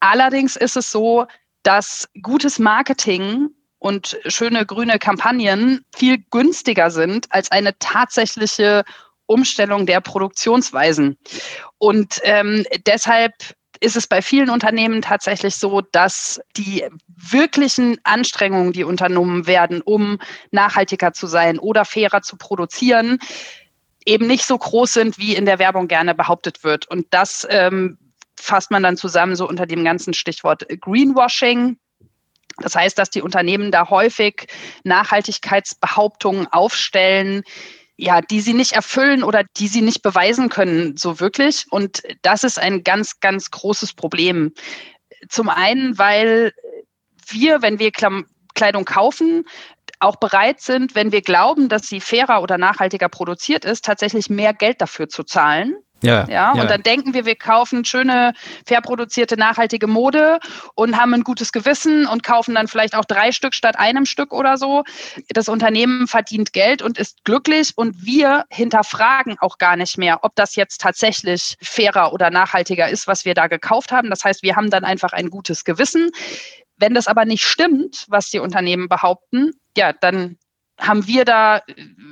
Allerdings 0.00 0.56
ist 0.56 0.76
es 0.76 0.90
so, 0.90 1.26
dass 1.64 2.08
gutes 2.22 2.60
Marketing 2.60 3.48
und 3.78 4.16
schöne 4.26 4.64
grüne 4.64 4.98
Kampagnen 4.98 5.84
viel 5.94 6.18
günstiger 6.30 6.90
sind 6.90 7.26
als 7.30 7.50
eine 7.50 7.76
tatsächliche 7.78 8.84
Umstellung 9.26 9.86
der 9.86 10.00
Produktionsweisen. 10.00 11.18
Und 11.78 12.20
ähm, 12.22 12.64
deshalb 12.86 13.32
ist 13.80 13.96
es 13.96 14.06
bei 14.06 14.22
vielen 14.22 14.50
Unternehmen 14.50 15.02
tatsächlich 15.02 15.56
so, 15.56 15.80
dass 15.80 16.40
die 16.56 16.84
wirklichen 17.08 17.98
Anstrengungen, 18.04 18.72
die 18.72 18.84
unternommen 18.84 19.46
werden, 19.46 19.82
um 19.82 20.18
nachhaltiger 20.50 21.12
zu 21.12 21.26
sein 21.26 21.58
oder 21.58 21.84
fairer 21.84 22.22
zu 22.22 22.36
produzieren, 22.36 23.18
eben 24.06 24.26
nicht 24.26 24.46
so 24.46 24.56
groß 24.56 24.92
sind, 24.92 25.18
wie 25.18 25.34
in 25.34 25.46
der 25.46 25.58
Werbung 25.58 25.88
gerne 25.88 26.14
behauptet 26.14 26.64
wird. 26.64 26.88
Und 26.90 27.06
das 27.10 27.46
ähm, 27.50 27.98
fasst 28.44 28.70
man 28.70 28.82
dann 28.82 28.96
zusammen 28.96 29.36
so 29.36 29.48
unter 29.48 29.66
dem 29.66 29.84
ganzen 29.84 30.12
Stichwort 30.12 30.66
Greenwashing. 30.80 31.78
Das 32.58 32.76
heißt, 32.76 32.98
dass 32.98 33.10
die 33.10 33.22
Unternehmen 33.22 33.72
da 33.72 33.88
häufig 33.88 34.46
Nachhaltigkeitsbehauptungen 34.84 36.46
aufstellen, 36.48 37.42
ja, 37.96 38.20
die 38.20 38.40
sie 38.40 38.52
nicht 38.52 38.72
erfüllen 38.72 39.24
oder 39.24 39.44
die 39.56 39.68
sie 39.68 39.80
nicht 39.80 40.02
beweisen 40.02 40.50
können, 40.50 40.96
so 40.96 41.20
wirklich. 41.20 41.64
Und 41.70 42.02
das 42.22 42.44
ist 42.44 42.58
ein 42.58 42.84
ganz, 42.84 43.18
ganz 43.20 43.50
großes 43.50 43.94
Problem. 43.94 44.52
Zum 45.28 45.48
einen, 45.48 45.98
weil 45.98 46.52
wir, 47.28 47.62
wenn 47.62 47.78
wir 47.78 47.92
Kleidung 47.92 48.84
kaufen, 48.84 49.44
auch 50.00 50.16
bereit 50.16 50.60
sind, 50.60 50.94
wenn 50.94 51.12
wir 51.12 51.22
glauben, 51.22 51.68
dass 51.68 51.86
sie 51.86 52.00
fairer 52.00 52.42
oder 52.42 52.58
nachhaltiger 52.58 53.08
produziert 53.08 53.64
ist, 53.64 53.84
tatsächlich 53.84 54.28
mehr 54.28 54.52
Geld 54.52 54.80
dafür 54.80 55.08
zu 55.08 55.24
zahlen. 55.24 55.76
Ja, 56.04 56.26
ja, 56.28 56.52
und 56.52 56.58
ja. 56.58 56.66
dann 56.66 56.82
denken 56.82 57.14
wir, 57.14 57.24
wir 57.24 57.36
kaufen 57.36 57.84
schöne, 57.84 58.32
fair 58.66 58.80
produzierte, 58.80 59.36
nachhaltige 59.36 59.86
Mode 59.86 60.38
und 60.74 60.96
haben 60.96 61.14
ein 61.14 61.22
gutes 61.22 61.52
Gewissen 61.52 62.06
und 62.06 62.22
kaufen 62.22 62.54
dann 62.54 62.68
vielleicht 62.68 62.94
auch 62.94 63.04
drei 63.04 63.32
Stück 63.32 63.54
statt 63.54 63.78
einem 63.78 64.06
Stück 64.06 64.32
oder 64.32 64.56
so. 64.56 64.84
Das 65.28 65.48
Unternehmen 65.48 66.06
verdient 66.06 66.52
Geld 66.52 66.82
und 66.82 66.98
ist 66.98 67.24
glücklich 67.24 67.72
und 67.76 68.04
wir 68.04 68.44
hinterfragen 68.50 69.36
auch 69.40 69.58
gar 69.58 69.76
nicht 69.76 69.98
mehr, 69.98 70.20
ob 70.22 70.34
das 70.34 70.56
jetzt 70.56 70.80
tatsächlich 70.80 71.56
fairer 71.62 72.12
oder 72.12 72.30
nachhaltiger 72.30 72.88
ist, 72.88 73.06
was 73.06 73.24
wir 73.24 73.34
da 73.34 73.46
gekauft 73.46 73.92
haben. 73.92 74.10
Das 74.10 74.24
heißt, 74.24 74.42
wir 74.42 74.56
haben 74.56 74.70
dann 74.70 74.84
einfach 74.84 75.12
ein 75.12 75.30
gutes 75.30 75.64
Gewissen. 75.64 76.10
Wenn 76.76 76.94
das 76.94 77.06
aber 77.06 77.24
nicht 77.24 77.44
stimmt, 77.44 78.04
was 78.08 78.30
die 78.30 78.40
Unternehmen 78.40 78.88
behaupten, 78.88 79.52
ja, 79.76 79.92
dann 79.92 80.38
haben 80.78 81.06
wir 81.06 81.24
da 81.24 81.62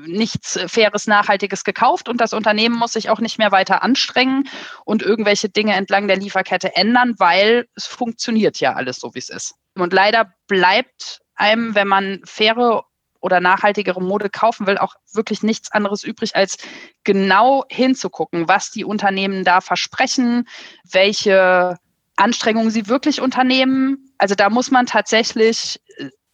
nichts 0.06 0.58
Faires, 0.66 1.06
Nachhaltiges 1.06 1.64
gekauft 1.64 2.08
und 2.08 2.20
das 2.20 2.32
Unternehmen 2.32 2.76
muss 2.76 2.92
sich 2.92 3.10
auch 3.10 3.20
nicht 3.20 3.38
mehr 3.38 3.52
weiter 3.52 3.82
anstrengen 3.82 4.48
und 4.84 5.02
irgendwelche 5.02 5.48
Dinge 5.48 5.74
entlang 5.74 6.06
der 6.06 6.16
Lieferkette 6.16 6.76
ändern, 6.76 7.14
weil 7.18 7.66
es 7.74 7.86
funktioniert 7.86 8.60
ja 8.60 8.74
alles 8.74 8.98
so, 8.98 9.14
wie 9.14 9.18
es 9.18 9.30
ist. 9.30 9.54
Und 9.74 9.92
leider 9.92 10.32
bleibt 10.46 11.20
einem, 11.34 11.74
wenn 11.74 11.88
man 11.88 12.20
faire 12.24 12.84
oder 13.20 13.40
nachhaltigere 13.40 14.02
Mode 14.02 14.28
kaufen 14.30 14.66
will, 14.66 14.78
auch 14.78 14.94
wirklich 15.12 15.42
nichts 15.42 15.70
anderes 15.72 16.02
übrig, 16.02 16.34
als 16.36 16.58
genau 17.04 17.64
hinzugucken, 17.68 18.48
was 18.48 18.70
die 18.70 18.84
Unternehmen 18.84 19.44
da 19.44 19.60
versprechen, 19.60 20.48
welche 20.90 21.78
Anstrengungen 22.16 22.70
sie 22.70 22.88
wirklich 22.88 23.20
unternehmen. 23.20 24.12
Also 24.18 24.34
da 24.34 24.50
muss 24.50 24.70
man 24.70 24.86
tatsächlich 24.86 25.80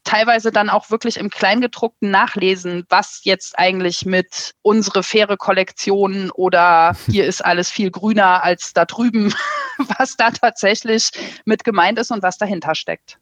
teilweise 0.09 0.51
dann 0.51 0.71
auch 0.71 0.91
wirklich 0.91 1.19
im 1.19 1.29
Kleingedruckten 1.29 2.11
nachlesen, 2.11 2.87
was 2.89 3.21
jetzt 3.25 3.59
eigentlich 3.59 4.07
mit 4.07 4.55
unsere 4.63 5.03
faire 5.03 5.37
Kollektion 5.37 6.31
oder 6.31 6.97
hier 7.11 7.27
ist 7.27 7.45
alles 7.45 7.71
viel 7.71 7.91
grüner 7.91 8.43
als 8.43 8.73
da 8.73 8.87
drüben, 8.87 9.35
was 9.99 10.17
da 10.17 10.31
tatsächlich 10.31 11.11
mit 11.45 11.63
gemeint 11.63 11.99
ist 11.99 12.11
und 12.11 12.23
was 12.23 12.39
dahinter 12.39 12.75
steckt. 12.75 13.19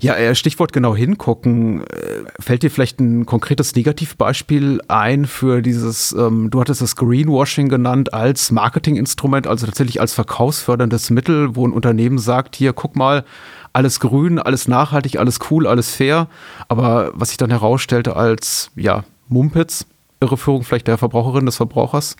Ja, 0.00 0.14
äh, 0.16 0.34
Stichwort 0.34 0.72
genau 0.72 0.96
hingucken. 0.96 1.84
Äh, 1.84 2.24
fällt 2.40 2.62
dir 2.62 2.70
vielleicht 2.70 2.98
ein 2.98 3.24
konkretes 3.26 3.76
Negativbeispiel 3.76 4.80
ein 4.88 5.26
für 5.26 5.60
dieses, 5.60 6.12
ähm, 6.12 6.50
du 6.50 6.60
hattest 6.60 6.80
das 6.80 6.96
Greenwashing 6.96 7.68
genannt 7.68 8.12
als 8.12 8.50
Marketinginstrument, 8.50 9.46
also 9.46 9.66
tatsächlich 9.66 10.00
als 10.00 10.14
verkaufsförderndes 10.14 11.10
Mittel, 11.10 11.54
wo 11.54 11.68
ein 11.68 11.72
Unternehmen 11.72 12.18
sagt, 12.18 12.56
hier, 12.56 12.72
guck 12.72 12.96
mal, 12.96 13.24
alles 13.72 14.00
grün, 14.00 14.38
alles 14.38 14.68
nachhaltig, 14.68 15.18
alles 15.18 15.38
cool, 15.50 15.66
alles 15.66 15.94
fair. 15.94 16.28
Aber 16.68 17.10
was 17.14 17.28
sich 17.28 17.38
dann 17.38 17.50
herausstellte 17.50 18.16
als, 18.16 18.70
ja, 18.76 19.04
Mumpitz, 19.28 19.86
Irreführung 20.20 20.62
vielleicht 20.62 20.88
der 20.88 20.98
Verbraucherin, 20.98 21.46
des 21.46 21.56
Verbrauchers? 21.56 22.16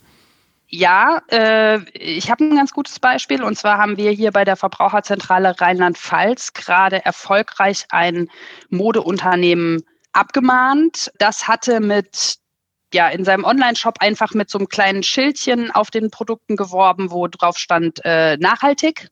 Ja, 0.68 1.20
äh, 1.30 1.80
ich 1.92 2.30
habe 2.30 2.44
ein 2.44 2.56
ganz 2.56 2.72
gutes 2.72 2.98
Beispiel. 2.98 3.42
Und 3.42 3.58
zwar 3.58 3.76
haben 3.76 3.98
wir 3.98 4.10
hier 4.10 4.32
bei 4.32 4.44
der 4.44 4.56
Verbraucherzentrale 4.56 5.60
Rheinland-Pfalz 5.60 6.54
gerade 6.54 7.04
erfolgreich 7.04 7.84
ein 7.90 8.28
Modeunternehmen 8.70 9.82
abgemahnt. 10.12 11.12
Das 11.18 11.46
hatte 11.46 11.80
mit 11.80 12.38
ja 12.94 13.08
in 13.08 13.24
seinem 13.24 13.44
Online-Shop 13.44 13.96
einfach 14.00 14.34
mit 14.34 14.50
so 14.50 14.58
einem 14.58 14.68
kleinen 14.68 15.02
Schildchen 15.02 15.70
auf 15.70 15.90
den 15.90 16.10
Produkten 16.10 16.56
geworben, 16.56 17.10
wo 17.10 17.26
drauf 17.28 17.58
stand 17.58 18.00
äh, 18.04 18.36
nachhaltig. 18.38 19.08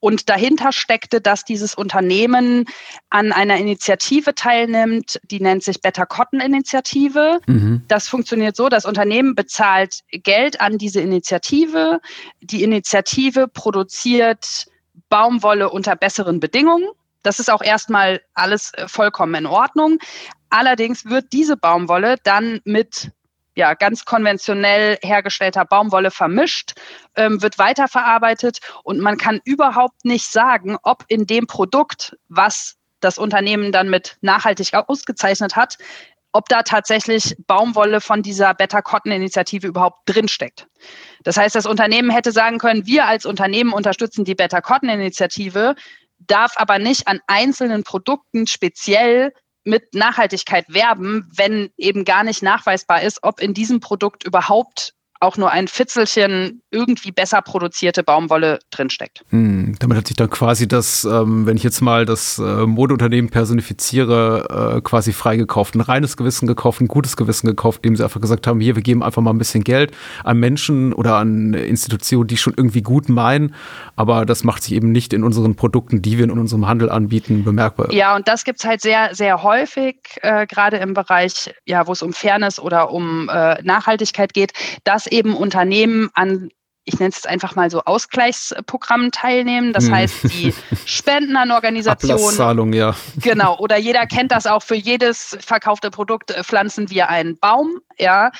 Und 0.00 0.28
dahinter 0.28 0.72
steckte, 0.72 1.20
dass 1.20 1.44
dieses 1.44 1.74
Unternehmen 1.74 2.64
an 3.10 3.32
einer 3.32 3.56
Initiative 3.56 4.34
teilnimmt, 4.34 5.20
die 5.24 5.40
nennt 5.40 5.62
sich 5.62 5.80
Better 5.80 6.06
Cotton 6.06 6.40
Initiative. 6.40 7.40
Mhm. 7.46 7.82
Das 7.88 8.08
funktioniert 8.08 8.56
so, 8.56 8.68
das 8.68 8.84
Unternehmen 8.84 9.34
bezahlt 9.34 10.00
Geld 10.10 10.60
an 10.60 10.78
diese 10.78 11.00
Initiative. 11.00 12.00
Die 12.40 12.62
Initiative 12.62 13.48
produziert 13.48 14.66
Baumwolle 15.08 15.70
unter 15.70 15.96
besseren 15.96 16.40
Bedingungen. 16.40 16.88
Das 17.22 17.38
ist 17.40 17.50
auch 17.50 17.62
erstmal 17.62 18.20
alles 18.34 18.72
äh, 18.74 18.86
vollkommen 18.86 19.34
in 19.34 19.46
Ordnung. 19.46 19.98
Allerdings 20.50 21.06
wird 21.06 21.32
diese 21.32 21.56
Baumwolle 21.56 22.16
dann 22.22 22.60
mit 22.64 23.10
ja, 23.56 23.74
ganz 23.74 24.04
konventionell 24.04 24.98
hergestellter 25.02 25.64
Baumwolle 25.64 26.10
vermischt, 26.10 26.72
ähm, 27.16 27.42
wird 27.42 27.58
weiterverarbeitet 27.58 28.58
und 28.82 29.00
man 29.00 29.16
kann 29.16 29.40
überhaupt 29.44 30.04
nicht 30.04 30.30
sagen, 30.30 30.76
ob 30.82 31.04
in 31.08 31.26
dem 31.26 31.46
Produkt, 31.46 32.16
was 32.28 32.76
das 33.00 33.18
Unternehmen 33.18 33.70
dann 33.70 33.90
mit 33.90 34.16
nachhaltig 34.22 34.74
ausgezeichnet 34.74 35.56
hat, 35.56 35.78
ob 36.32 36.48
da 36.48 36.64
tatsächlich 36.64 37.36
Baumwolle 37.46 38.00
von 38.00 38.22
dieser 38.22 38.54
Better 38.54 38.82
Cotton 38.82 39.12
Initiative 39.12 39.68
überhaupt 39.68 40.00
drinsteckt. 40.06 40.66
Das 41.22 41.36
heißt, 41.36 41.54
das 41.54 41.64
Unternehmen 41.64 42.10
hätte 42.10 42.32
sagen 42.32 42.58
können, 42.58 42.86
wir 42.86 43.06
als 43.06 43.24
Unternehmen 43.24 43.72
unterstützen 43.72 44.24
die 44.24 44.34
Better 44.34 44.60
Cotton 44.60 44.88
Initiative, 44.88 45.76
darf 46.18 46.54
aber 46.56 46.80
nicht 46.80 47.06
an 47.06 47.20
einzelnen 47.28 47.84
Produkten 47.84 48.48
speziell 48.48 49.32
mit 49.64 49.94
Nachhaltigkeit 49.94 50.66
werben, 50.68 51.30
wenn 51.34 51.70
eben 51.76 52.04
gar 52.04 52.24
nicht 52.24 52.42
nachweisbar 52.42 53.02
ist, 53.02 53.20
ob 53.22 53.40
in 53.40 53.54
diesem 53.54 53.80
Produkt 53.80 54.24
überhaupt 54.24 54.94
auch 55.24 55.36
nur 55.36 55.50
ein 55.50 55.68
Fitzelchen 55.68 56.62
irgendwie 56.70 57.12
besser 57.12 57.40
produzierte 57.42 58.02
Baumwolle 58.02 58.58
drinsteckt. 58.70 59.24
Hm, 59.30 59.76
damit 59.78 59.96
hat 59.96 60.06
sich 60.08 60.16
dann 60.16 60.30
quasi 60.30 60.68
das, 60.68 61.04
ähm, 61.04 61.46
wenn 61.46 61.56
ich 61.56 61.62
jetzt 61.62 61.80
mal 61.80 62.04
das 62.04 62.38
äh, 62.38 62.42
Modeunternehmen 62.66 63.30
personifiziere, 63.30 64.76
äh, 64.76 64.80
quasi 64.80 65.12
freigekauft, 65.12 65.74
ein 65.74 65.80
reines 65.80 66.16
Gewissen 66.16 66.46
gekauft, 66.46 66.80
ein 66.80 66.88
gutes 66.88 67.16
Gewissen 67.16 67.46
gekauft, 67.46 67.80
indem 67.82 67.96
sie 67.96 68.04
einfach 68.04 68.20
gesagt 68.20 68.46
haben, 68.46 68.60
hier, 68.60 68.76
wir 68.76 68.82
geben 68.82 69.02
einfach 69.02 69.22
mal 69.22 69.30
ein 69.30 69.38
bisschen 69.38 69.64
Geld 69.64 69.92
an 70.24 70.38
Menschen 70.38 70.92
oder 70.92 71.16
an 71.16 71.54
Institutionen, 71.54 72.26
die 72.26 72.36
schon 72.36 72.54
irgendwie 72.56 72.82
gut 72.82 73.08
meinen, 73.08 73.54
aber 73.96 74.26
das 74.26 74.44
macht 74.44 74.62
sich 74.62 74.74
eben 74.74 74.92
nicht 74.92 75.12
in 75.12 75.24
unseren 75.24 75.54
Produkten, 75.56 76.02
die 76.02 76.18
wir 76.18 76.24
in 76.24 76.30
unserem 76.30 76.66
Handel 76.66 76.90
anbieten, 76.90 77.44
bemerkbar. 77.44 77.92
Ja, 77.92 78.16
und 78.16 78.28
das 78.28 78.44
gibt 78.44 78.60
es 78.60 78.66
halt 78.66 78.80
sehr, 78.80 79.14
sehr 79.14 79.42
häufig, 79.42 79.96
äh, 80.22 80.46
gerade 80.46 80.78
im 80.78 80.94
Bereich, 80.94 81.54
ja, 81.66 81.86
wo 81.86 81.92
es 81.92 82.02
um 82.02 82.12
Fairness 82.12 82.58
oder 82.58 82.90
um 82.90 83.28
äh, 83.28 83.62
Nachhaltigkeit 83.62 84.34
geht, 84.34 84.52
dass 84.84 85.06
eben 85.14 85.36
Unternehmen 85.36 86.10
an 86.14 86.50
ich 86.86 86.98
nenne 86.98 87.12
es 87.16 87.24
einfach 87.24 87.54
mal 87.56 87.70
so 87.70 87.82
Ausgleichsprogrammen 87.84 89.10
teilnehmen. 89.10 89.72
Das 89.72 89.86
hm. 89.86 89.94
heißt, 89.94 90.24
die 90.24 90.52
spenden 90.84 91.36
an 91.36 91.50
Organisationen. 91.50 92.18
Ablasszahlung, 92.18 92.72
ja. 92.74 92.94
Genau. 93.22 93.56
Oder 93.58 93.78
jeder 93.78 94.06
kennt 94.06 94.32
das 94.32 94.46
auch. 94.46 94.62
Für 94.62 94.74
jedes 94.74 95.36
verkaufte 95.40 95.90
Produkt 95.90 96.30
äh, 96.30 96.44
pflanzen 96.44 96.90
wir 96.90 97.08
einen 97.08 97.38
Baum. 97.38 97.80
Ja. 97.98 98.32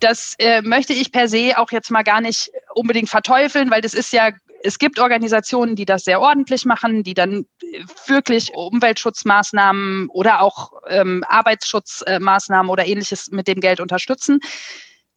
Das 0.00 0.34
äh, 0.38 0.62
möchte 0.62 0.94
ich 0.94 1.12
per 1.12 1.28
se 1.28 1.52
auch 1.58 1.70
jetzt 1.70 1.90
mal 1.90 2.02
gar 2.02 2.22
nicht 2.22 2.50
unbedingt 2.74 3.10
verteufeln, 3.10 3.70
weil 3.70 3.82
das 3.82 3.92
ist 3.92 4.12
ja 4.14 4.30
es 4.62 4.78
gibt 4.78 4.98
Organisationen, 4.98 5.74
die 5.74 5.86
das 5.86 6.04
sehr 6.04 6.20
ordentlich 6.20 6.64
machen, 6.64 7.02
die 7.02 7.14
dann 7.14 7.46
äh, 7.62 7.84
wirklich 8.06 8.52
Umweltschutzmaßnahmen 8.54 10.08
oder 10.08 10.40
auch 10.40 10.72
ähm, 10.88 11.24
Arbeitsschutzmaßnahmen 11.28 12.70
oder 12.70 12.86
ähnliches 12.86 13.30
mit 13.30 13.48
dem 13.48 13.60
Geld 13.60 13.80
unterstützen. 13.80 14.40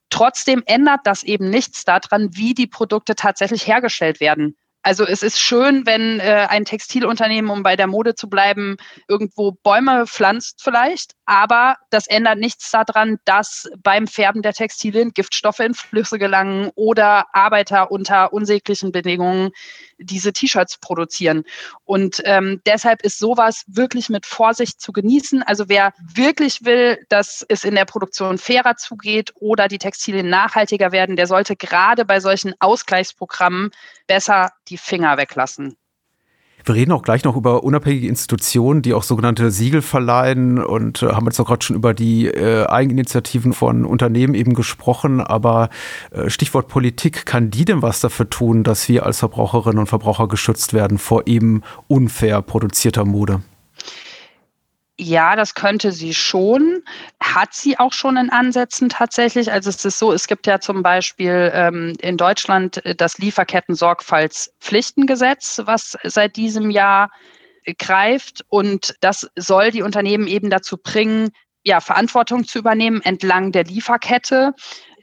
Trotzdem 0.09 0.63
ändert 0.65 1.01
das 1.05 1.23
eben 1.23 1.49
nichts 1.49 1.85
daran, 1.85 2.35
wie 2.35 2.53
die 2.53 2.67
Produkte 2.67 3.15
tatsächlich 3.15 3.67
hergestellt 3.67 4.19
werden. 4.19 4.55
Also 4.83 5.05
es 5.05 5.23
ist 5.23 5.39
schön, 5.39 5.85
wenn 5.85 6.19
äh, 6.19 6.47
ein 6.49 6.65
Textilunternehmen, 6.65 7.49
um 7.49 7.63
bei 7.63 7.77
der 7.77 7.87
Mode 7.87 8.15
zu 8.15 8.29
bleiben, 8.29 8.75
irgendwo 9.07 9.53
Bäume 9.53 10.05
pflanzt 10.05 10.61
vielleicht, 10.61 11.13
aber 11.25 11.77
das 11.89 12.05
ändert 12.07 12.37
nichts 12.37 12.69
daran, 12.69 13.17
dass 13.23 13.69
beim 13.81 14.07
Färben 14.07 14.41
der 14.41 14.53
Textilien 14.53 15.13
Giftstoffe 15.13 15.61
in 15.61 15.73
Flüsse 15.73 16.19
gelangen 16.19 16.69
oder 16.75 17.33
Arbeiter 17.33 17.91
unter 17.91 18.33
unsäglichen 18.33 18.91
Bedingungen 18.91 19.51
diese 19.97 20.33
T-Shirts 20.33 20.79
produzieren. 20.79 21.43
Und 21.85 22.21
ähm, 22.25 22.61
deshalb 22.65 23.03
ist 23.03 23.19
sowas 23.19 23.63
wirklich 23.67 24.09
mit 24.09 24.25
Vorsicht 24.25 24.81
zu 24.81 24.91
genießen. 24.91 25.43
Also 25.43 25.69
wer 25.69 25.93
wirklich 26.13 26.65
will, 26.65 26.97
dass 27.07 27.45
es 27.47 27.63
in 27.63 27.75
der 27.75 27.85
Produktion 27.85 28.37
fairer 28.37 28.75
zugeht 28.75 29.31
oder 29.35 29.69
die 29.69 29.77
Textilien 29.77 30.29
nachhaltiger 30.29 30.91
werden, 30.91 31.15
der 31.15 31.27
sollte 31.27 31.55
gerade 31.55 32.03
bei 32.03 32.19
solchen 32.19 32.53
Ausgleichsprogrammen 32.59 33.71
besser 34.07 34.51
die 34.67 34.72
die 34.73 34.77
Finger 34.77 35.17
weglassen. 35.17 35.75
Wir 36.65 36.75
reden 36.75 36.93
auch 36.93 37.01
gleich 37.01 37.25
noch 37.25 37.35
über 37.35 37.63
unabhängige 37.63 38.07
Institutionen, 38.07 38.81
die 38.81 38.93
auch 38.93 39.03
sogenannte 39.03 39.51
Siegel 39.51 39.81
verleihen 39.81 40.63
und 40.63 41.03
äh, 41.03 41.07
haben 41.07 41.25
jetzt 41.25 41.39
auch 41.39 41.47
gerade 41.47 41.63
schon 41.63 41.75
über 41.75 41.93
die 41.93 42.27
äh, 42.27 42.65
Eigeninitiativen 42.67 43.51
von 43.51 43.85
Unternehmen 43.85 44.33
eben 44.33 44.53
gesprochen. 44.53 45.19
Aber 45.19 45.69
äh, 46.11 46.29
Stichwort 46.29 46.69
Politik, 46.69 47.25
kann 47.25 47.51
die 47.51 47.65
denn 47.65 47.81
was 47.81 47.99
dafür 47.99 48.29
tun, 48.29 48.63
dass 48.63 48.87
wir 48.87 49.05
als 49.05 49.19
Verbraucherinnen 49.19 49.79
und 49.79 49.87
Verbraucher 49.87 50.29
geschützt 50.29 50.73
werden 50.73 50.97
vor 50.99 51.27
eben 51.27 51.63
unfair 51.87 52.41
produzierter 52.41 53.03
Mode? 53.03 53.41
Ja, 55.03 55.35
das 55.35 55.53
könnte 55.53 55.91
sie 55.91 56.13
schon. 56.13 56.81
Hat 57.19 57.53
sie 57.53 57.77
auch 57.77 57.91
schon 57.91 58.15
in 58.15 58.29
Ansätzen 58.29 58.87
tatsächlich. 58.87 59.51
Also 59.51 59.69
es 59.69 59.83
ist 59.83 59.99
so, 59.99 60.13
es 60.13 60.27
gibt 60.27 60.47
ja 60.47 60.61
zum 60.61 60.81
Beispiel 60.81 61.51
ähm, 61.53 61.97
in 61.99 62.15
Deutschland 62.15 62.85
äh, 62.85 62.95
das 62.95 63.17
Lieferketten-Sorgfaltspflichtengesetz, 63.17 65.61
was 65.65 65.97
seit 66.03 66.37
diesem 66.37 66.71
Jahr 66.71 67.11
greift. 67.77 68.45
Und 68.47 68.95
das 69.01 69.29
soll 69.35 69.71
die 69.71 69.81
Unternehmen 69.81 70.27
eben 70.27 70.49
dazu 70.49 70.77
bringen, 70.77 71.31
ja, 71.63 71.81
Verantwortung 71.81 72.45
zu 72.45 72.59
übernehmen 72.59 73.01
entlang 73.01 73.51
der 73.51 73.65
Lieferkette. 73.65 74.53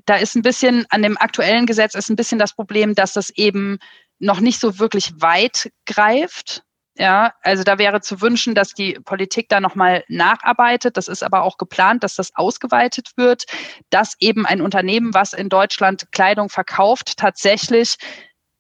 Da 0.07 0.17
ist 0.17 0.35
ein 0.35 0.43
bisschen 0.43 0.87
an 0.89 1.03
dem 1.03 1.19
aktuellen 1.19 1.67
Gesetz 1.67 1.95
ist 1.95 2.09
ein 2.09 2.17
bisschen 2.17 2.39
das 2.39 2.55
Problem, 2.55 2.95
dass 2.95 3.13
das 3.13 3.29
eben 3.31 3.79
noch 4.19 4.41
nicht 4.41 4.61
so 4.61 4.79
wirklich 4.79 5.13
weit 5.21 5.71
greift. 5.85 6.63
Ja, 7.01 7.33
also 7.41 7.65
da 7.65 7.79
wäre 7.79 8.03
zu 8.03 8.21
wünschen, 8.21 8.55
dass 8.55 8.75
die 8.75 8.93
Politik 9.03 9.49
da 9.49 9.59
nochmal 9.59 10.05
nacharbeitet. 10.09 10.99
Das 10.99 11.09
ist 11.09 11.23
aber 11.23 11.45
auch 11.45 11.57
geplant, 11.57 12.05
dass 12.05 12.15
das 12.15 12.37
ausgeweitet 12.37 13.13
wird, 13.17 13.45
dass 13.89 14.17
eben 14.21 14.45
ein 14.45 14.61
Unternehmen, 14.61 15.15
was 15.15 15.33
in 15.33 15.49
Deutschland 15.49 16.13
Kleidung 16.13 16.51
verkauft, 16.51 17.17
tatsächlich 17.17 17.97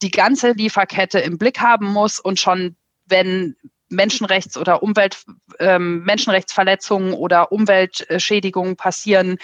die 0.00 0.10
ganze 0.10 0.52
Lieferkette 0.52 1.18
im 1.18 1.36
Blick 1.36 1.60
haben 1.60 1.84
muss 1.84 2.18
und 2.18 2.40
schon, 2.40 2.76
wenn 3.04 3.56
Menschenrechts- 3.90 4.56
oder 4.56 4.82
Umwelt, 4.82 5.22
ähm, 5.58 6.02
Menschenrechtsverletzungen 6.04 7.12
oder 7.12 7.52
Umweltschädigungen 7.52 8.74
passieren, 8.76 9.36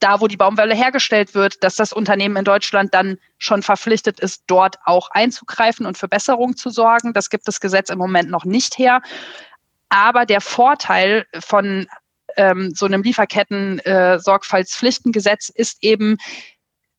da, 0.00 0.20
wo 0.20 0.26
die 0.26 0.36
Baumwolle 0.36 0.74
hergestellt 0.74 1.34
wird, 1.34 1.62
dass 1.62 1.76
das 1.76 1.92
Unternehmen 1.92 2.36
in 2.36 2.44
Deutschland 2.44 2.92
dann 2.94 3.18
schon 3.38 3.62
verpflichtet 3.62 4.18
ist, 4.20 4.42
dort 4.46 4.78
auch 4.84 5.10
einzugreifen 5.10 5.86
und 5.86 5.98
für 5.98 6.08
Besserung 6.08 6.56
zu 6.56 6.70
sorgen. 6.70 7.12
Das 7.12 7.30
gibt 7.30 7.46
das 7.46 7.60
Gesetz 7.60 7.90
im 7.90 7.98
Moment 7.98 8.28
noch 8.30 8.44
nicht 8.44 8.78
her. 8.78 9.02
Aber 9.88 10.26
der 10.26 10.40
Vorteil 10.40 11.26
von 11.38 11.86
ähm, 12.36 12.72
so 12.74 12.86
einem 12.86 13.02
Lieferketten-Sorgfaltspflichtengesetz 13.02 15.50
äh, 15.50 15.60
ist 15.60 15.82
eben, 15.82 16.16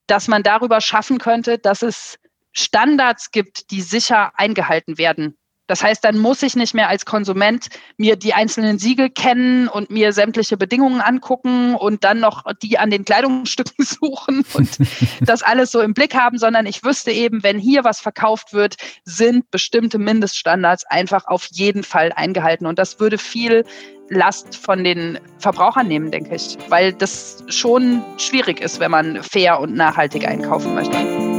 dass 0.08 0.27
man 0.27 0.43
darüber 0.43 0.81
schaffen 0.81 1.17
könnte, 1.17 1.58
dass 1.58 1.81
es 1.81 2.20
Standards 2.53 3.31
gibt, 3.31 3.72
die 3.72 3.81
sicher 3.81 4.34
eingehalten 4.36 4.98
werden 4.98 5.38
das 5.72 5.82
heißt, 5.82 6.04
dann 6.04 6.18
muss 6.18 6.44
ich 6.44 6.58
nicht 6.58 6.74
mehr 6.74 6.90
als 6.90 7.06
Konsument 7.06 7.70
mir 7.96 8.18
die 8.18 8.34
einzelnen 8.34 8.78
Siegel 8.78 9.10
kennen 9.10 9.70
und 9.70 9.90
mir 9.90 10.12
sämtliche 10.12 10.58
Bedingungen 10.58 11.00
angucken 11.00 11.75
und 11.75 12.04
dann 12.04 12.20
noch 12.20 12.44
die 12.62 12.78
an 12.78 12.90
den 12.90 13.06
Kleidungsstücken 13.06 13.86
suchen 13.86 14.44
und 14.51 14.70
das 15.22 15.44
alles 15.44 15.72
so 15.72 15.80
im 15.80 15.94
Blick 15.94 16.13
haben, 16.13 16.38
sondern 16.38 16.66
ich 16.66 16.84
wüsste 16.84 17.12
eben, 17.12 17.42
wenn 17.42 17.58
hier 17.58 17.86
was 17.86 18.01
verkauft 18.01 18.51
wird, 18.51 18.75
sind 19.06 19.50
bestimmte 19.50 19.98
Mindeststandards 19.98 20.84
einfach 20.88 21.25
auf 21.28 21.48
jeden 21.51 21.86
Fall 21.86 22.12
eingehalten. 22.13 22.66
Und 22.66 22.78
das 22.78 23.00
würde 23.00 23.18
viel 23.18 23.63
Last 24.10 24.58
von 24.58 24.84
den 24.84 25.20
Verbrauchern 25.38 25.88
nehmen, 25.88 26.12
denke 26.12 26.36
ich, 26.36 26.58
weil 26.68 26.92
das 26.92 27.46
schon 27.48 28.04
schwierig 28.18 28.60
ist, 28.60 28.82
wenn 28.82 28.92
man 28.92 29.24
fair 29.24 29.62
und 29.62 29.74
nachhaltig 29.74 30.28
einkaufen 30.28 30.75
möchte. 30.75 31.30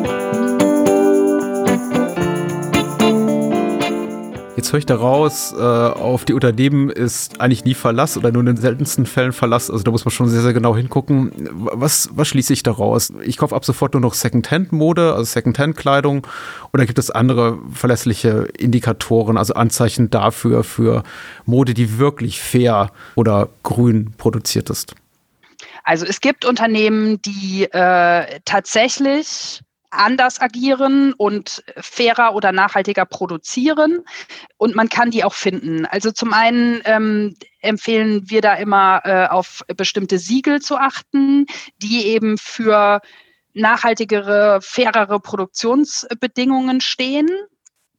Jetzt 4.55 4.71
höre 4.71 4.81
ich 4.81 4.87
daraus, 4.87 5.55
äh, 5.55 5.57
auf 5.57 6.27
die 6.27 6.35
Unternehmen 6.35 6.91
ist 6.91 7.41
eigentlich 7.41 7.65
nie 7.65 7.73
Verlass 7.73 8.19
oder 8.19 8.31
nur 8.31 8.41
in 8.41 8.47
den 8.47 8.57
seltensten 8.59 9.07
Fällen 9.07 9.33
Verlass. 9.33 9.71
Also 9.71 9.83
da 9.83 9.91
muss 9.91 10.05
man 10.05 10.13
schon 10.13 10.29
sehr, 10.29 10.43
sehr 10.43 10.53
genau 10.53 10.77
hingucken. 10.77 11.33
Was, 11.51 12.11
was 12.13 12.29
schließe 12.29 12.53
ich 12.53 12.63
daraus? 12.63 13.15
Ich 13.25 13.39
kaufe 13.39 13.57
ab 13.57 13.65
sofort 13.65 13.95
nur 13.95 14.03
noch 14.03 14.13
Secondhand-Mode, 14.13 15.15
also 15.15 15.25
Secondhand-Kleidung. 15.25 16.27
Oder 16.75 16.85
gibt 16.85 16.99
es 16.99 17.11
andere 17.11 17.59
verlässliche 17.73 18.49
Indikatoren, 18.59 19.39
also 19.39 19.55
Anzeichen 19.55 20.11
dafür, 20.11 20.65
für 20.65 21.03
Mode, 21.47 21.73
die 21.73 21.99
wirklich 21.99 22.43
fair 22.43 22.91
oder 23.15 23.49
grün 23.63 24.13
produziert 24.19 24.69
ist? 24.69 24.95
Also 25.83 26.05
es 26.05 26.21
gibt 26.21 26.45
Unternehmen, 26.45 27.23
die 27.23 27.65
äh, 27.73 28.41
tatsächlich 28.45 29.63
anders 29.93 30.41
agieren 30.41 31.13
und 31.13 31.63
fairer 31.77 32.35
oder 32.35 32.51
nachhaltiger 32.51 33.05
produzieren. 33.05 34.05
Und 34.57 34.75
man 34.75 34.89
kann 34.89 35.11
die 35.11 35.25
auch 35.25 35.35
finden. 35.35 35.87
Also 35.87 36.11
zum 36.11 36.33
einen 36.33 36.81
ähm, 36.85 37.37
empfehlen 37.61 38.29
wir 38.29 38.41
da 38.41 38.55
immer 38.55 39.03
äh, 39.05 39.27
auf 39.29 39.63
bestimmte 39.77 40.19
Siegel 40.19 40.61
zu 40.61 40.77
achten, 40.77 41.47
die 41.79 42.07
eben 42.07 42.39
für 42.39 43.01
nachhaltigere, 43.55 44.61
fairere 44.63 45.21
Produktionsbedingungen 45.21 46.81
stehen. 46.81 47.29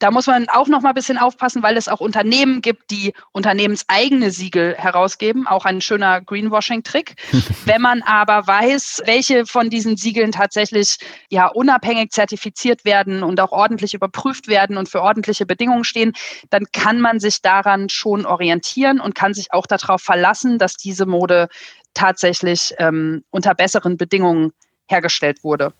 Da 0.03 0.11
muss 0.11 0.27
man 0.27 0.49
auch 0.49 0.67
noch 0.67 0.81
mal 0.81 0.89
ein 0.89 0.95
bisschen 0.95 1.17
aufpassen, 1.17 1.63
weil 1.63 1.77
es 1.77 1.87
auch 1.87 2.01
Unternehmen 2.01 2.61
gibt, 2.61 2.91
die 2.91 3.13
unternehmenseigene 3.31 4.31
Siegel 4.31 4.75
herausgeben. 4.75 5.47
Auch 5.47 5.63
ein 5.63 5.79
schöner 5.79 6.19
Greenwashing-Trick. 6.19 7.15
Wenn 7.65 7.81
man 7.81 8.01
aber 8.01 8.45
weiß, 8.45 9.03
welche 9.05 9.45
von 9.45 9.69
diesen 9.69 9.95
Siegeln 9.95 10.33
tatsächlich 10.33 10.97
ja 11.29 11.47
unabhängig 11.47 12.11
zertifiziert 12.11 12.83
werden 12.83 13.23
und 13.23 13.39
auch 13.39 13.53
ordentlich 13.53 13.93
überprüft 13.93 14.49
werden 14.49 14.75
und 14.75 14.89
für 14.89 15.01
ordentliche 15.01 15.45
Bedingungen 15.45 15.85
stehen, 15.85 16.11
dann 16.49 16.65
kann 16.73 16.99
man 16.99 17.21
sich 17.21 17.41
daran 17.41 17.87
schon 17.87 18.25
orientieren 18.25 18.99
und 18.99 19.15
kann 19.15 19.33
sich 19.33 19.53
auch 19.53 19.67
darauf 19.67 20.01
verlassen, 20.01 20.59
dass 20.59 20.75
diese 20.75 21.05
Mode 21.05 21.47
tatsächlich 21.93 22.73
ähm, 22.77 23.23
unter 23.29 23.55
besseren 23.55 23.95
Bedingungen 23.95 24.51
hergestellt 24.89 25.45
wurde. 25.45 25.71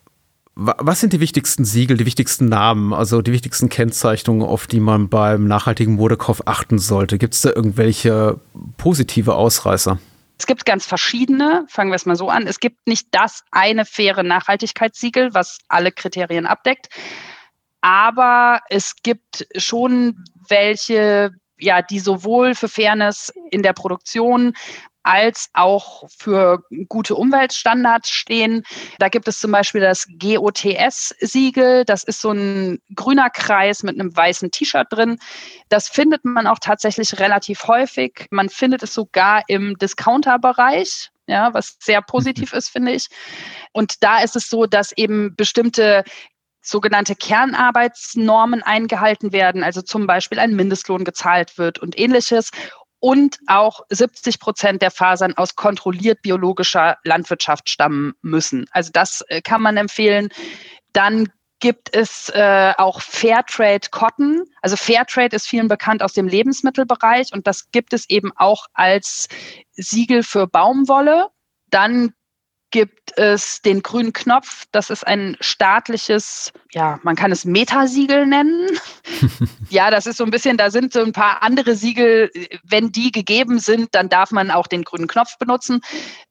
Was 0.56 1.00
sind 1.00 1.14
die 1.14 1.20
wichtigsten 1.20 1.66
Siegel, 1.66 1.98
die 1.98 2.06
wichtigsten 2.06 2.48
Namen, 2.48 2.94
also 2.94 3.24
die 3.24 3.32
wichtigsten 3.32 3.70
Kennzeichnungen, 3.70 4.48
auf 4.48 4.68
die 4.68 4.80
man 4.80 5.10
beim 5.10 5.48
nachhaltigen 5.48 5.96
Modekauf 5.96 6.48
achten 6.48 6.78
sollte? 6.78 7.18
Gibt 7.18 7.34
es 7.34 7.42
da 7.42 7.50
irgendwelche 7.50 8.40
positive 8.78 9.34
Ausreißer? 9.34 9.98
Es 10.38 10.46
gibt 10.46 10.66
ganz 10.66 10.86
verschiedene, 10.86 11.66
fangen 11.70 11.90
wir 11.90 11.96
es 11.96 12.06
mal 12.06 12.16
so 12.16 12.30
an. 12.30 12.46
Es 12.46 12.60
gibt 12.60 12.88
nicht 12.88 13.08
das 13.12 13.44
eine 13.50 13.86
faire 13.86 14.22
Nachhaltigkeitssiegel, 14.22 15.34
was 15.34 15.58
alle 15.70 15.92
Kriterien 15.92 16.46
abdeckt, 16.46 16.90
aber 17.82 18.62
es 18.70 18.94
gibt 19.02 19.48
schon 19.56 20.24
welche, 20.50 21.32
ja, 21.58 21.82
die 21.82 22.00
sowohl 22.00 22.54
für 22.54 22.70
Fairness 22.70 23.34
in 23.52 23.64
der 23.64 23.74
Produktion 23.74 24.54
als 25.04 25.50
auch 25.54 26.10
für 26.10 26.64
gute 26.88 27.16
Umweltstandards 27.16 28.10
stehen. 28.10 28.64
Da 29.00 29.10
gibt 29.10 29.28
es 29.28 29.40
zum 29.40 29.52
Beispiel 29.52 29.82
das 29.82 30.08
GOTS-Siegel. 30.20 31.86
Das 31.86 32.04
ist 32.04 32.22
so 32.22 32.32
ein 32.32 32.80
grüner 32.96 33.30
Kreis 33.30 33.84
mit 33.84 34.00
einem 34.00 34.16
weißen 34.16 34.52
T-Shirt 34.52 34.88
drin. 34.90 35.20
Das 35.70 35.90
findet 35.90 36.26
man 36.26 36.48
auch 36.48 36.60
tatsächlich 36.60 37.20
relativ 37.20 37.68
häufig. 37.68 38.28
Man 38.32 38.50
findet 38.50 38.84
es 38.84 38.94
sogar 38.94 39.44
im 39.48 39.78
Discounter-Bereich. 39.78 41.10
Ja, 41.28 41.54
was 41.54 41.78
sehr 41.80 42.02
positiv 42.02 42.52
ist, 42.52 42.70
finde 42.70 42.94
ich. 42.94 43.08
Und 43.72 44.04
da 44.04 44.22
ist 44.22 44.36
es 44.36 44.50
so, 44.50 44.66
dass 44.66 44.92
eben 44.92 45.36
bestimmte 45.36 46.04
sogenannte 46.62 47.16
Kernarbeitsnormen 47.16 48.64
eingehalten 48.64 49.34
werden, 49.34 49.64
also 49.64 49.82
zum 49.82 50.08
Beispiel 50.08 50.40
ein 50.40 50.56
Mindestlohn 50.56 51.04
gezahlt 51.04 51.58
wird 51.58 51.80
und 51.80 52.00
ähnliches 52.00 52.52
und 53.04 53.40
auch 53.48 53.82
70 53.90 54.40
Prozent 54.40 54.82
der 54.82 54.90
Fasern 54.90 55.34
aus 55.34 55.58
kontrolliert 55.58 56.22
biologischer 56.22 56.98
Landwirtschaft 57.04 57.70
stammen 57.70 58.14
müssen. 58.22 58.66
Also 58.72 58.92
das 58.94 59.26
äh, 59.28 59.42
kann 59.42 59.62
man 59.62 59.76
empfehlen. 59.76 60.30
Dann 60.94 61.28
gibt 61.60 61.94
es 61.94 62.30
äh, 62.30 62.72
auch 62.78 63.02
Fairtrade 63.02 63.90
Cotton. 63.92 64.46
Also 64.62 64.78
Fairtrade 64.78 65.36
ist 65.36 65.48
vielen 65.48 65.68
bekannt 65.68 66.02
aus 66.02 66.14
dem 66.14 66.30
Lebensmittelbereich 66.30 67.34
und 67.34 67.46
das 67.46 67.72
gibt 67.72 67.92
es 67.92 68.10
eben 68.10 68.32
auch 68.38 68.68
als 68.74 69.28
Siegel 69.74 70.24
für 70.24 70.48
Baumwolle. 70.48 71.28
Dann 71.72 72.14
gibt 72.74 73.16
es 73.20 73.62
den 73.62 73.84
grünen 73.84 74.14
Knopf. 74.14 74.66
Das 74.72 74.90
ist 74.90 75.06
ein 75.06 75.38
staatliches, 75.42 76.52
ja, 76.72 77.00
man 77.04 77.16
kann 77.16 77.32
es 77.32 77.46
Metasiegel 77.46 78.26
nennen. 78.26 78.68
ja, 79.70 79.92
das 79.92 80.08
ist 80.08 80.18
so 80.18 80.24
ein 80.24 80.32
bisschen, 80.32 80.58
da 80.58 80.72
sind 80.72 80.92
so 80.92 81.02
ein 81.02 81.14
paar 81.14 81.44
andere 81.44 81.76
Siegel. 81.76 82.32
Wenn 82.64 82.92
die 82.92 83.12
gegeben 83.12 83.60
sind, 83.60 83.94
dann 83.94 84.10
darf 84.10 84.32
man 84.32 84.50
auch 84.50 84.66
den 84.66 84.84
grünen 84.84 85.08
Knopf 85.08 85.38
benutzen. 85.38 85.82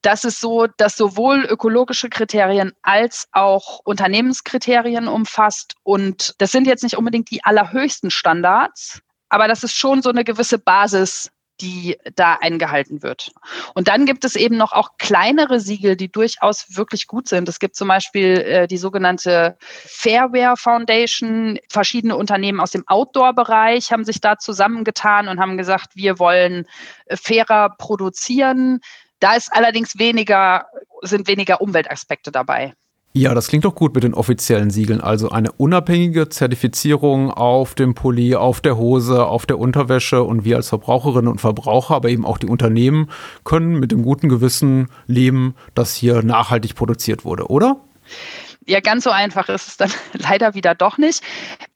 Das 0.02 0.24
ist 0.24 0.40
so, 0.40 0.66
dass 0.66 0.96
sowohl 0.96 1.46
ökologische 1.48 2.10
Kriterien 2.10 2.72
als 2.82 3.28
auch 3.30 3.78
Unternehmenskriterien 3.84 5.06
umfasst. 5.06 5.76
Und 5.84 6.34
das 6.38 6.50
sind 6.50 6.66
jetzt 6.66 6.82
nicht 6.82 6.96
unbedingt 6.96 7.30
die 7.30 7.44
allerhöchsten 7.44 8.10
Standards, 8.10 9.00
aber 9.28 9.46
das 9.46 9.62
ist 9.62 9.76
schon 9.76 10.02
so 10.02 10.10
eine 10.10 10.24
gewisse 10.24 10.58
Basis, 10.58 11.30
die 11.60 11.96
da 12.16 12.38
eingehalten 12.40 13.02
wird. 13.02 13.32
Und 13.74 13.88
dann 13.88 14.06
gibt 14.06 14.24
es 14.24 14.36
eben 14.36 14.56
noch 14.56 14.72
auch 14.72 14.96
kleinere 14.98 15.60
Siegel, 15.60 15.96
die 15.96 16.10
durchaus 16.10 16.76
wirklich 16.76 17.06
gut 17.06 17.28
sind. 17.28 17.48
Es 17.48 17.58
gibt 17.58 17.76
zum 17.76 17.88
Beispiel 17.88 18.38
äh, 18.38 18.66
die 18.66 18.78
sogenannte 18.78 19.56
Fairware 19.60 20.56
Foundation. 20.56 21.58
Verschiedene 21.68 22.16
Unternehmen 22.16 22.60
aus 22.60 22.72
dem 22.72 22.84
Outdoor-Bereich 22.86 23.92
haben 23.92 24.04
sich 24.04 24.20
da 24.20 24.38
zusammengetan 24.38 25.28
und 25.28 25.40
haben 25.40 25.56
gesagt, 25.56 25.94
wir 25.94 26.18
wollen 26.18 26.66
äh, 27.06 27.16
fairer 27.16 27.70
produzieren. 27.78 28.80
Da 29.20 29.34
ist 29.34 29.52
allerdings 29.52 29.98
weniger, 29.98 30.66
sind 31.02 31.28
weniger 31.28 31.60
Umweltaspekte 31.60 32.32
dabei. 32.32 32.74
Ja, 33.14 33.34
das 33.34 33.48
klingt 33.48 33.66
doch 33.66 33.74
gut 33.74 33.94
mit 33.94 34.04
den 34.04 34.14
offiziellen 34.14 34.70
Siegeln. 34.70 35.02
Also 35.02 35.28
eine 35.28 35.52
unabhängige 35.52 36.30
Zertifizierung 36.30 37.30
auf 37.30 37.74
dem 37.74 37.94
Pulli, 37.94 38.36
auf 38.36 38.62
der 38.62 38.78
Hose, 38.78 39.26
auf 39.26 39.44
der 39.44 39.58
Unterwäsche 39.58 40.22
und 40.22 40.46
wir 40.46 40.56
als 40.56 40.70
Verbraucherinnen 40.70 41.30
und 41.30 41.40
Verbraucher, 41.40 41.94
aber 41.94 42.08
eben 42.08 42.24
auch 42.24 42.38
die 42.38 42.46
Unternehmen 42.46 43.10
können 43.44 43.78
mit 43.78 43.92
dem 43.92 44.02
guten 44.02 44.30
Gewissen 44.30 44.88
leben, 45.06 45.54
dass 45.74 45.94
hier 45.94 46.22
nachhaltig 46.22 46.74
produziert 46.74 47.26
wurde, 47.26 47.48
oder? 47.48 47.76
Ja, 48.66 48.80
ganz 48.80 49.04
so 49.04 49.10
einfach 49.10 49.50
ist 49.50 49.68
es 49.68 49.76
dann 49.76 49.90
leider 50.14 50.54
wieder 50.54 50.74
doch 50.74 50.96
nicht. 50.96 51.22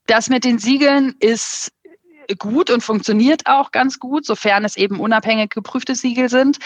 Das 0.07 0.31
mit 0.31 0.43
den 0.43 0.59
Siegeln 0.59 1.17
ist 1.21 1.71
gut 2.39 2.71
und 2.71 2.83
funktioniert 2.83 3.43
auch 3.47 3.73
ganz 3.73 3.99
gut, 3.99 4.25
sofern 4.25 4.65
es 4.65 4.77
eben 4.77 5.01
unabhängig 5.01 5.51
geprüfte 5.51 5.95
Siegel 5.95 6.29
sind. 6.29 6.59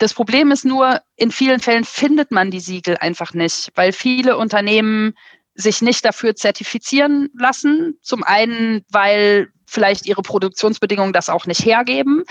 Das 0.00 0.14
Problem 0.14 0.50
ist 0.50 0.64
nur, 0.64 1.02
in 1.16 1.30
vielen 1.30 1.60
Fällen 1.60 1.84
findet 1.84 2.30
man 2.30 2.50
die 2.50 2.60
Siegel 2.60 2.96
einfach 2.96 3.34
nicht, 3.34 3.70
weil 3.74 3.92
viele 3.92 4.38
Unternehmen 4.38 5.12
sich 5.54 5.82
nicht 5.82 6.06
dafür 6.06 6.34
zertifizieren 6.34 7.28
lassen. 7.38 7.98
Zum 8.00 8.24
einen, 8.24 8.82
weil 8.88 9.52
vielleicht 9.66 10.06
ihre 10.06 10.22
Produktionsbedingungen 10.22 11.12
das 11.12 11.28
auch 11.28 11.44
nicht 11.44 11.66
hergeben. 11.66 12.24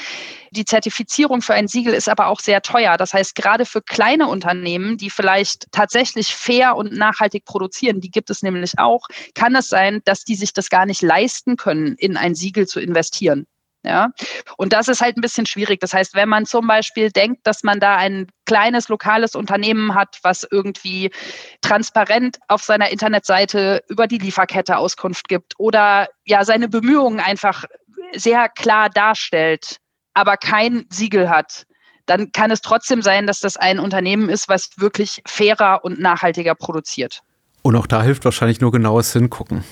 Die 0.49 0.65
Zertifizierung 0.65 1.43
für 1.43 1.53
ein 1.53 1.67
Siegel 1.67 1.93
ist 1.93 2.09
aber 2.09 2.25
auch 2.25 2.39
sehr 2.39 2.63
teuer. 2.63 2.97
Das 2.97 3.13
heißt, 3.13 3.35
gerade 3.35 3.67
für 3.67 3.83
kleine 3.83 4.27
Unternehmen, 4.27 4.97
die 4.97 5.11
vielleicht 5.11 5.71
tatsächlich 5.71 6.33
fair 6.33 6.75
und 6.75 6.91
nachhaltig 6.91 7.45
produzieren, 7.45 8.01
die 8.01 8.09
gibt 8.09 8.31
es 8.31 8.41
nämlich 8.41 8.79
auch, 8.79 9.05
kann 9.35 9.55
es 9.55 9.67
sein, 9.67 10.01
dass 10.05 10.23
die 10.23 10.35
sich 10.35 10.53
das 10.53 10.71
gar 10.71 10.87
nicht 10.87 11.03
leisten 11.03 11.55
können, 11.55 11.93
in 11.99 12.17
ein 12.17 12.33
Siegel 12.33 12.65
zu 12.65 12.79
investieren. 12.79 13.45
Ja, 13.89 14.09
und 14.55 14.71
das 14.71 14.87
ist 14.87 15.01
halt 15.01 15.17
ein 15.17 15.21
bisschen 15.21 15.47
schwierig. 15.47 15.79
Das 15.79 15.93
heißt, 15.95 16.13
wenn 16.13 16.29
man 16.29 16.45
zum 16.45 16.67
Beispiel 16.67 17.09
denkt, 17.09 17.47
dass 17.47 17.63
man 17.63 17.79
da 17.79 17.95
ein 17.95 18.27
kleines 18.45 18.87
lokales 18.87 19.33
Unternehmen 19.33 19.95
hat, 19.95 20.19
was 20.21 20.45
irgendwie 20.51 21.09
transparent 21.61 22.37
auf 22.49 22.61
seiner 22.61 22.91
Internetseite 22.91 23.81
über 23.87 24.05
die 24.05 24.19
Lieferkette 24.19 24.77
Auskunft 24.77 25.27
gibt 25.27 25.55
oder 25.57 26.07
ja 26.23 26.45
seine 26.45 26.69
Bemühungen 26.69 27.19
einfach 27.19 27.65
sehr 28.13 28.47
klar 28.49 28.91
darstellt, 28.91 29.77
aber 30.13 30.37
kein 30.37 30.85
Siegel 30.91 31.31
hat, 31.31 31.65
dann 32.05 32.31
kann 32.31 32.51
es 32.51 32.61
trotzdem 32.61 33.01
sein, 33.01 33.25
dass 33.25 33.39
das 33.39 33.57
ein 33.57 33.79
Unternehmen 33.79 34.29
ist, 34.29 34.49
was 34.49 34.69
wirklich 34.77 35.23
fairer 35.25 35.83
und 35.83 35.99
nachhaltiger 35.99 36.53
produziert. 36.53 37.23
Und 37.61 37.75
auch 37.75 37.87
da 37.87 38.01
hilft 38.01 38.23
wahrscheinlich 38.23 38.61
nur 38.61 38.71
genaues 38.71 39.11
Hingucken. 39.11 39.63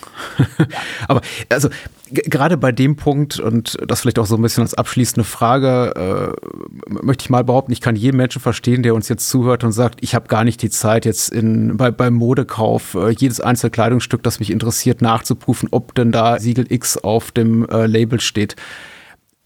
Ja. 0.58 0.65
Aber 1.08 1.21
also 1.50 1.69
gerade 2.12 2.58
bei 2.58 2.71
dem 2.71 2.97
Punkt 2.97 3.39
und 3.39 3.78
das 3.88 4.02
vielleicht 4.02 4.19
auch 4.19 4.26
so 4.26 4.36
ein 4.36 4.41
bisschen 4.41 4.63
als 4.63 4.73
abschließende 4.73 5.23
Frage, 5.23 5.93
äh, 5.95 6.93
möchte 7.04 7.23
ich 7.23 7.30
mal 7.30 7.45
behaupten, 7.45 7.71
ich 7.71 7.82
kann 7.82 7.95
jeden 7.95 8.17
Menschen 8.17 8.41
verstehen, 8.41 8.84
der 8.84 8.93
uns 8.93 9.08
jetzt 9.08 9.30
zuhört 9.30 9.63
und 9.63 9.71
sagt, 9.71 10.00
ich 10.02 10.15
habe 10.15 10.28
gar 10.28 10.43
nicht 10.43 10.62
die 10.62 10.69
Zeit, 10.69 11.06
jetzt 11.06 11.30
in, 11.30 11.78
bei, 11.78 11.91
beim 11.91 12.13
Modekauf 12.13 12.95
äh, 12.95 13.10
jedes 13.10 13.39
einzelne 13.39 13.71
Kleidungsstück, 13.71 14.21
das 14.21 14.39
mich 14.39 14.52
interessiert, 14.52 15.02
nachzuprüfen, 15.02 15.69
ob 15.71 15.95
denn 15.95 16.12
da 16.12 16.39
Siegel 16.39 16.65
X 16.69 16.97
auf 16.97 17.32
dem 17.32 17.67
äh, 17.69 17.86
Label 17.86 18.19
steht. 18.19 18.58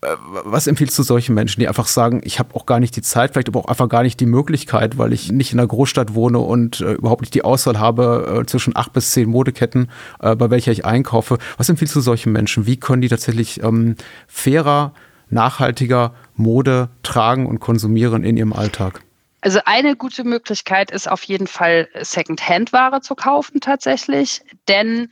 Äh, 0.02 0.16
was 0.20 0.68
empfiehlst 0.68 0.98
du 0.98 1.04
solchen 1.04 1.36
Menschen, 1.36 1.60
die 1.60 1.68
einfach 1.68 1.88
sagen, 1.88 2.22
ich 2.24 2.40
habe 2.40 2.56
auch 2.56 2.66
gar 2.66 2.80
nicht 2.80 2.96
die 2.96 3.02
Zeit, 3.02 3.32
vielleicht 3.32 3.50
aber 3.50 3.60
auch 3.60 3.68
einfach 3.68 3.88
gar 3.88 4.04
nicht 4.04 4.20
die 4.20 4.26
Möglichkeit, 4.26 4.98
weil 4.98 5.14
ich 5.14 5.32
nicht 5.32 5.54
in 5.54 5.60
einer 5.60 5.68
Großstadt 5.68 6.16
wohne 6.16 6.40
und 6.40 6.82
äh, 6.82 6.94
überhaupt 6.94 7.22
nicht 7.22 7.34
die 7.34 7.44
Auswahl 7.44 7.80
habe 7.80 8.42
äh, 8.42 8.46
zwischen 8.46 8.76
acht 8.76 8.94
bis 8.94 9.12
zehn 9.12 9.30
Modeketten, 9.30 9.92
äh, 10.20 10.36
bei 10.36 10.50
welcher 10.50 10.72
ich 10.72 10.86
einkaufe. 10.86 11.38
Was 11.58 11.70
empfiehlst 11.70 11.96
du 11.96 12.02
solchen 12.02 12.32
Menschen? 12.32 12.66
Wie 12.66 12.78
können 12.78 13.02
die 13.02 13.10
tatsächlich 13.10 13.62
ähm, 13.64 13.96
fairer, 14.28 14.94
nachhaltiger 15.30 16.14
Mode 16.36 16.90
tragen 17.04 17.46
und 17.46 17.60
konsumieren 17.60 18.24
in 18.24 18.38
ihrem 18.38 18.54
Alltag? 18.54 19.02
Also 19.42 19.60
eine 19.66 19.96
gute 19.96 20.24
Möglichkeit 20.24 20.92
ist 20.92 21.10
auf 21.10 21.24
jeden 21.24 21.48
Fall 21.48 21.88
Second-Hand-Ware 22.00 23.02
zu 23.02 23.16
kaufen 23.16 23.60
tatsächlich, 23.60 24.42
denn 24.68 25.10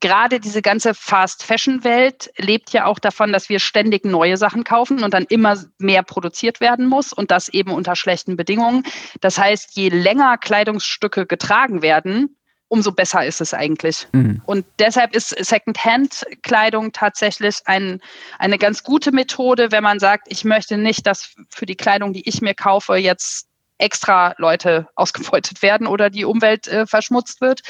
gerade 0.00 0.40
diese 0.40 0.62
ganze 0.62 0.94
Fast-Fashion-Welt 0.94 2.30
lebt 2.36 2.72
ja 2.72 2.86
auch 2.86 2.98
davon, 2.98 3.32
dass 3.32 3.48
wir 3.48 3.58
ständig 3.58 4.04
neue 4.04 4.36
Sachen 4.36 4.64
kaufen 4.64 5.02
und 5.02 5.14
dann 5.14 5.24
immer 5.28 5.56
mehr 5.78 6.02
produziert 6.02 6.60
werden 6.60 6.86
muss 6.86 7.12
und 7.12 7.30
das 7.30 7.48
eben 7.48 7.72
unter 7.72 7.96
schlechten 7.96 8.36
Bedingungen. 8.36 8.84
Das 9.20 9.38
heißt, 9.38 9.76
je 9.76 9.88
länger 9.88 10.38
Kleidungsstücke 10.38 11.26
getragen 11.26 11.82
werden, 11.82 12.36
umso 12.68 12.92
besser 12.92 13.24
ist 13.24 13.40
es 13.40 13.54
eigentlich. 13.54 14.06
Mhm. 14.12 14.42
Und 14.44 14.66
deshalb 14.78 15.14
ist 15.14 15.30
Second-Hand-Kleidung 15.30 16.92
tatsächlich 16.92 17.56
ein, 17.64 18.00
eine 18.38 18.58
ganz 18.58 18.82
gute 18.82 19.10
Methode, 19.10 19.72
wenn 19.72 19.82
man 19.82 19.98
sagt, 19.98 20.26
ich 20.30 20.44
möchte 20.44 20.76
nicht, 20.76 21.06
dass 21.06 21.34
für 21.48 21.66
die 21.66 21.76
Kleidung, 21.76 22.12
die 22.12 22.28
ich 22.28 22.42
mir 22.42 22.54
kaufe, 22.54 22.96
jetzt 22.96 23.48
extra 23.78 24.34
Leute 24.38 24.88
ausgebeutet 24.94 25.62
werden 25.62 25.86
oder 25.86 26.10
die 26.10 26.24
Umwelt 26.24 26.68
äh, 26.68 26.86
verschmutzt 26.86 27.40
wird. 27.40 27.62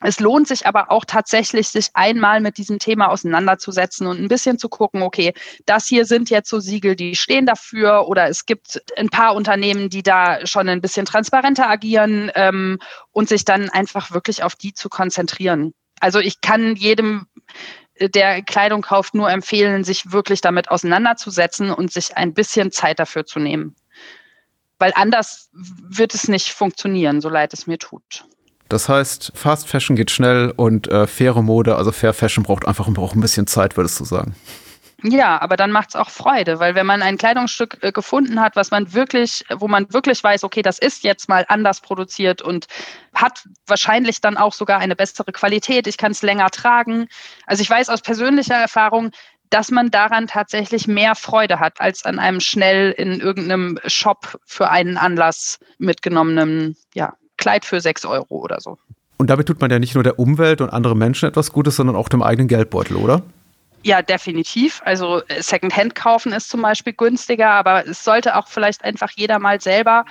Es 0.00 0.20
lohnt 0.20 0.46
sich 0.46 0.66
aber 0.66 0.90
auch 0.90 1.04
tatsächlich, 1.04 1.68
sich 1.68 1.88
einmal 1.94 2.40
mit 2.40 2.56
diesem 2.56 2.78
Thema 2.78 3.08
auseinanderzusetzen 3.08 4.06
und 4.06 4.20
ein 4.20 4.28
bisschen 4.28 4.58
zu 4.58 4.68
gucken, 4.68 5.02
okay, 5.02 5.34
das 5.66 5.86
hier 5.86 6.04
sind 6.04 6.30
jetzt 6.30 6.48
so 6.48 6.60
Siegel, 6.60 6.94
die 6.94 7.16
stehen 7.16 7.46
dafür 7.46 8.06
oder 8.06 8.28
es 8.28 8.46
gibt 8.46 8.80
ein 8.96 9.08
paar 9.08 9.34
Unternehmen, 9.34 9.90
die 9.90 10.04
da 10.04 10.46
schon 10.46 10.68
ein 10.68 10.80
bisschen 10.80 11.04
transparenter 11.04 11.68
agieren 11.68 12.30
ähm, 12.36 12.78
und 13.10 13.28
sich 13.28 13.44
dann 13.44 13.70
einfach 13.70 14.12
wirklich 14.12 14.44
auf 14.44 14.54
die 14.54 14.72
zu 14.72 14.88
konzentrieren. 14.88 15.74
Also 16.00 16.20
ich 16.20 16.40
kann 16.40 16.76
jedem 16.76 17.26
der 18.00 18.42
Kleidung 18.42 18.82
kauft, 18.82 19.14
nur 19.14 19.30
empfehlen, 19.30 19.82
sich 19.82 20.12
wirklich 20.12 20.40
damit 20.40 20.70
auseinanderzusetzen 20.70 21.70
und 21.70 21.92
sich 21.92 22.16
ein 22.16 22.34
bisschen 22.34 22.70
Zeit 22.70 23.00
dafür 23.00 23.26
zu 23.26 23.40
nehmen. 23.40 23.74
Weil 24.78 24.92
anders 24.94 25.50
wird 25.52 26.14
es 26.14 26.28
nicht 26.28 26.52
funktionieren, 26.52 27.20
so 27.20 27.28
leid 27.28 27.52
es 27.52 27.66
mir 27.66 27.78
tut. 27.78 28.24
Das 28.68 28.88
heißt, 28.88 29.32
Fast 29.34 29.68
Fashion 29.68 29.96
geht 29.96 30.10
schnell 30.10 30.52
und 30.56 30.88
äh, 30.88 31.06
faire 31.06 31.42
Mode, 31.42 31.76
also 31.76 31.92
Fair 31.92 32.12
Fashion 32.12 32.44
braucht 32.44 32.66
einfach 32.66 32.88
braucht 32.90 33.16
ein 33.16 33.20
bisschen 33.20 33.46
Zeit, 33.46 33.76
würdest 33.76 33.98
du 34.00 34.04
sagen. 34.04 34.34
Ja, 35.04 35.40
aber 35.40 35.56
dann 35.56 35.70
macht 35.70 35.90
es 35.90 35.96
auch 35.96 36.10
Freude, 36.10 36.58
weil 36.58 36.74
wenn 36.74 36.86
man 36.86 37.02
ein 37.02 37.18
Kleidungsstück 37.18 37.78
äh, 37.82 37.92
gefunden 37.92 38.40
hat, 38.40 38.56
was 38.56 38.72
man 38.72 38.92
wirklich, 38.94 39.44
wo 39.54 39.68
man 39.68 39.92
wirklich 39.92 40.22
weiß, 40.24 40.42
okay, 40.42 40.60
das 40.60 40.80
ist 40.80 41.04
jetzt 41.04 41.28
mal 41.28 41.44
anders 41.48 41.80
produziert 41.80 42.42
und 42.42 42.66
hat 43.14 43.44
wahrscheinlich 43.68 44.20
dann 44.20 44.36
auch 44.36 44.52
sogar 44.52 44.80
eine 44.80 44.96
bessere 44.96 45.30
Qualität, 45.30 45.86
ich 45.86 45.98
kann 45.98 46.10
es 46.10 46.22
länger 46.22 46.50
tragen. 46.50 47.06
Also 47.46 47.62
ich 47.62 47.70
weiß 47.70 47.90
aus 47.90 48.02
persönlicher 48.02 48.56
Erfahrung, 48.56 49.12
dass 49.50 49.70
man 49.70 49.92
daran 49.92 50.26
tatsächlich 50.26 50.88
mehr 50.88 51.14
Freude 51.14 51.60
hat, 51.60 51.80
als 51.80 52.04
an 52.04 52.18
einem 52.18 52.40
schnell 52.40 52.90
in 52.90 53.20
irgendeinem 53.20 53.78
Shop 53.86 54.40
für 54.44 54.68
einen 54.68 54.98
Anlass 54.98 55.60
mitgenommenen 55.78 56.76
ja, 56.92 57.14
Kleid 57.38 57.64
für 57.64 57.80
sechs 57.80 58.04
Euro 58.04 58.36
oder 58.36 58.60
so. 58.60 58.76
Und 59.16 59.30
damit 59.30 59.48
tut 59.48 59.60
man 59.60 59.70
ja 59.70 59.78
nicht 59.78 59.94
nur 59.94 60.04
der 60.04 60.18
Umwelt 60.18 60.60
und 60.60 60.70
anderen 60.70 60.98
Menschen 60.98 61.28
etwas 61.28 61.52
Gutes, 61.52 61.76
sondern 61.76 61.96
auch 61.96 62.08
dem 62.08 62.22
eigenen 62.22 62.46
Geldbeutel, 62.46 62.96
oder? 62.96 63.22
Ja, 63.84 64.02
definitiv. 64.02 64.80
Also 64.84 65.22
äh, 65.28 65.42
Secondhand 65.42 65.94
kaufen 65.94 66.32
ist 66.32 66.48
zum 66.48 66.62
Beispiel 66.62 66.92
günstiger, 66.92 67.50
aber 67.50 67.86
es 67.86 68.04
sollte 68.04 68.36
auch 68.36 68.48
vielleicht 68.48 68.84
einfach 68.84 69.10
jeder 69.16 69.38
mal 69.38 69.60
selber 69.60 70.04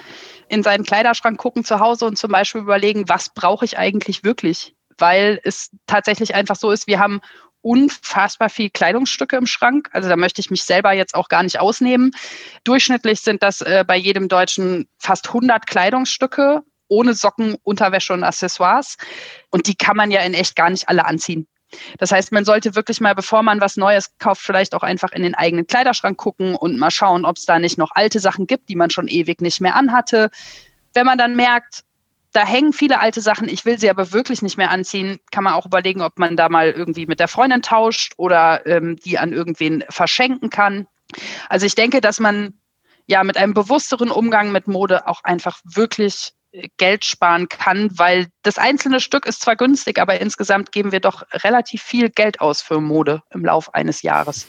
in 0.47 0.63
seinen 0.63 0.85
Kleiderschrank 0.85 1.37
gucken 1.37 1.63
zu 1.63 1.79
Hause 1.79 2.05
und 2.05 2.17
zum 2.17 2.31
Beispiel 2.31 2.61
überlegen, 2.61 3.07
was 3.07 3.29
brauche 3.29 3.65
ich 3.65 3.77
eigentlich 3.77 4.23
wirklich? 4.23 4.75
Weil 4.97 5.39
es 5.43 5.69
tatsächlich 5.85 6.33
einfach 6.33 6.55
so 6.55 6.71
ist, 6.71 6.87
wir 6.87 6.99
haben 6.99 7.21
unfassbar 7.61 8.49
viel 8.49 8.69
Kleidungsstücke 8.69 9.35
im 9.35 9.45
Schrank. 9.45 9.89
Also 9.91 10.07
da 10.07 10.15
möchte 10.15 10.39
ich 10.39 10.49
mich 10.49 10.63
selber 10.63 10.93
jetzt 10.93 11.15
auch 11.15 11.27
gar 11.27 11.43
nicht 11.43 11.59
ausnehmen. 11.59 12.11
Durchschnittlich 12.63 13.19
sind 13.19 13.43
das 13.43 13.61
äh, 13.61 13.83
bei 13.85 13.97
jedem 13.97 14.29
Deutschen 14.29 14.87
fast 14.97 15.27
100 15.27 15.67
Kleidungsstücke 15.67 16.63
ohne 16.87 17.13
Socken, 17.13 17.55
Unterwäsche 17.63 18.13
und 18.13 18.23
Accessoires. 18.23 18.97
Und 19.49 19.67
die 19.67 19.75
kann 19.75 19.97
man 19.97 20.11
ja 20.11 20.21
in 20.21 20.33
echt 20.33 20.55
gar 20.55 20.69
nicht 20.69 20.89
alle 20.89 21.05
anziehen. 21.05 21.47
Das 21.97 22.11
heißt, 22.11 22.31
man 22.31 22.45
sollte 22.45 22.75
wirklich 22.75 23.01
mal, 23.01 23.13
bevor 23.13 23.43
man 23.43 23.59
was 23.59 23.75
Neues 23.75 24.17
kauft, 24.19 24.41
vielleicht 24.41 24.73
auch 24.73 24.83
einfach 24.83 25.11
in 25.11 25.23
den 25.23 25.35
eigenen 25.35 25.67
Kleiderschrank 25.67 26.17
gucken 26.17 26.55
und 26.55 26.77
mal 26.77 26.91
schauen, 26.91 27.25
ob 27.25 27.37
es 27.37 27.45
da 27.45 27.59
nicht 27.59 27.77
noch 27.77 27.91
alte 27.93 28.19
Sachen 28.19 28.47
gibt, 28.47 28.69
die 28.69 28.75
man 28.75 28.89
schon 28.89 29.07
ewig 29.07 29.41
nicht 29.41 29.59
mehr 29.59 29.75
anhatte. 29.75 30.29
Wenn 30.93 31.05
man 31.05 31.17
dann 31.17 31.35
merkt, 31.35 31.83
da 32.31 32.45
hängen 32.45 32.73
viele 32.73 32.99
alte 32.99 33.21
Sachen, 33.21 33.49
ich 33.49 33.65
will 33.65 33.79
sie 33.79 33.89
aber 33.89 34.11
wirklich 34.11 34.41
nicht 34.41 34.57
mehr 34.57 34.69
anziehen, 34.69 35.19
kann 35.31 35.43
man 35.43 35.53
auch 35.53 35.65
überlegen, 35.65 36.01
ob 36.01 36.19
man 36.19 36.37
da 36.37 36.49
mal 36.49 36.71
irgendwie 36.71 37.05
mit 37.05 37.19
der 37.19 37.27
Freundin 37.27 37.61
tauscht 37.61 38.13
oder 38.17 38.65
ähm, 38.65 38.95
die 38.97 39.17
an 39.17 39.33
irgendwen 39.33 39.83
verschenken 39.89 40.49
kann. 40.49 40.87
Also 41.49 41.65
ich 41.65 41.75
denke, 41.75 42.01
dass 42.01 42.19
man 42.19 42.53
ja 43.07 43.23
mit 43.23 43.37
einem 43.37 43.53
bewussteren 43.53 44.11
Umgang 44.11 44.51
mit 44.51 44.67
Mode 44.67 45.07
auch 45.07 45.23
einfach 45.23 45.59
wirklich 45.63 46.33
Geld 46.77 47.05
sparen 47.05 47.49
kann, 47.49 47.89
weil 47.97 48.27
das 48.43 48.57
einzelne 48.57 48.99
Stück 48.99 49.25
ist 49.25 49.41
zwar 49.41 49.55
günstig, 49.55 49.99
aber 49.99 50.19
insgesamt 50.19 50.71
geben 50.71 50.91
wir 50.91 50.99
doch 50.99 51.23
relativ 51.33 51.81
viel 51.81 52.09
Geld 52.09 52.41
aus 52.41 52.61
für 52.61 52.81
Mode 52.81 53.21
im 53.31 53.45
Laufe 53.45 53.73
eines 53.73 54.01
Jahres. 54.01 54.47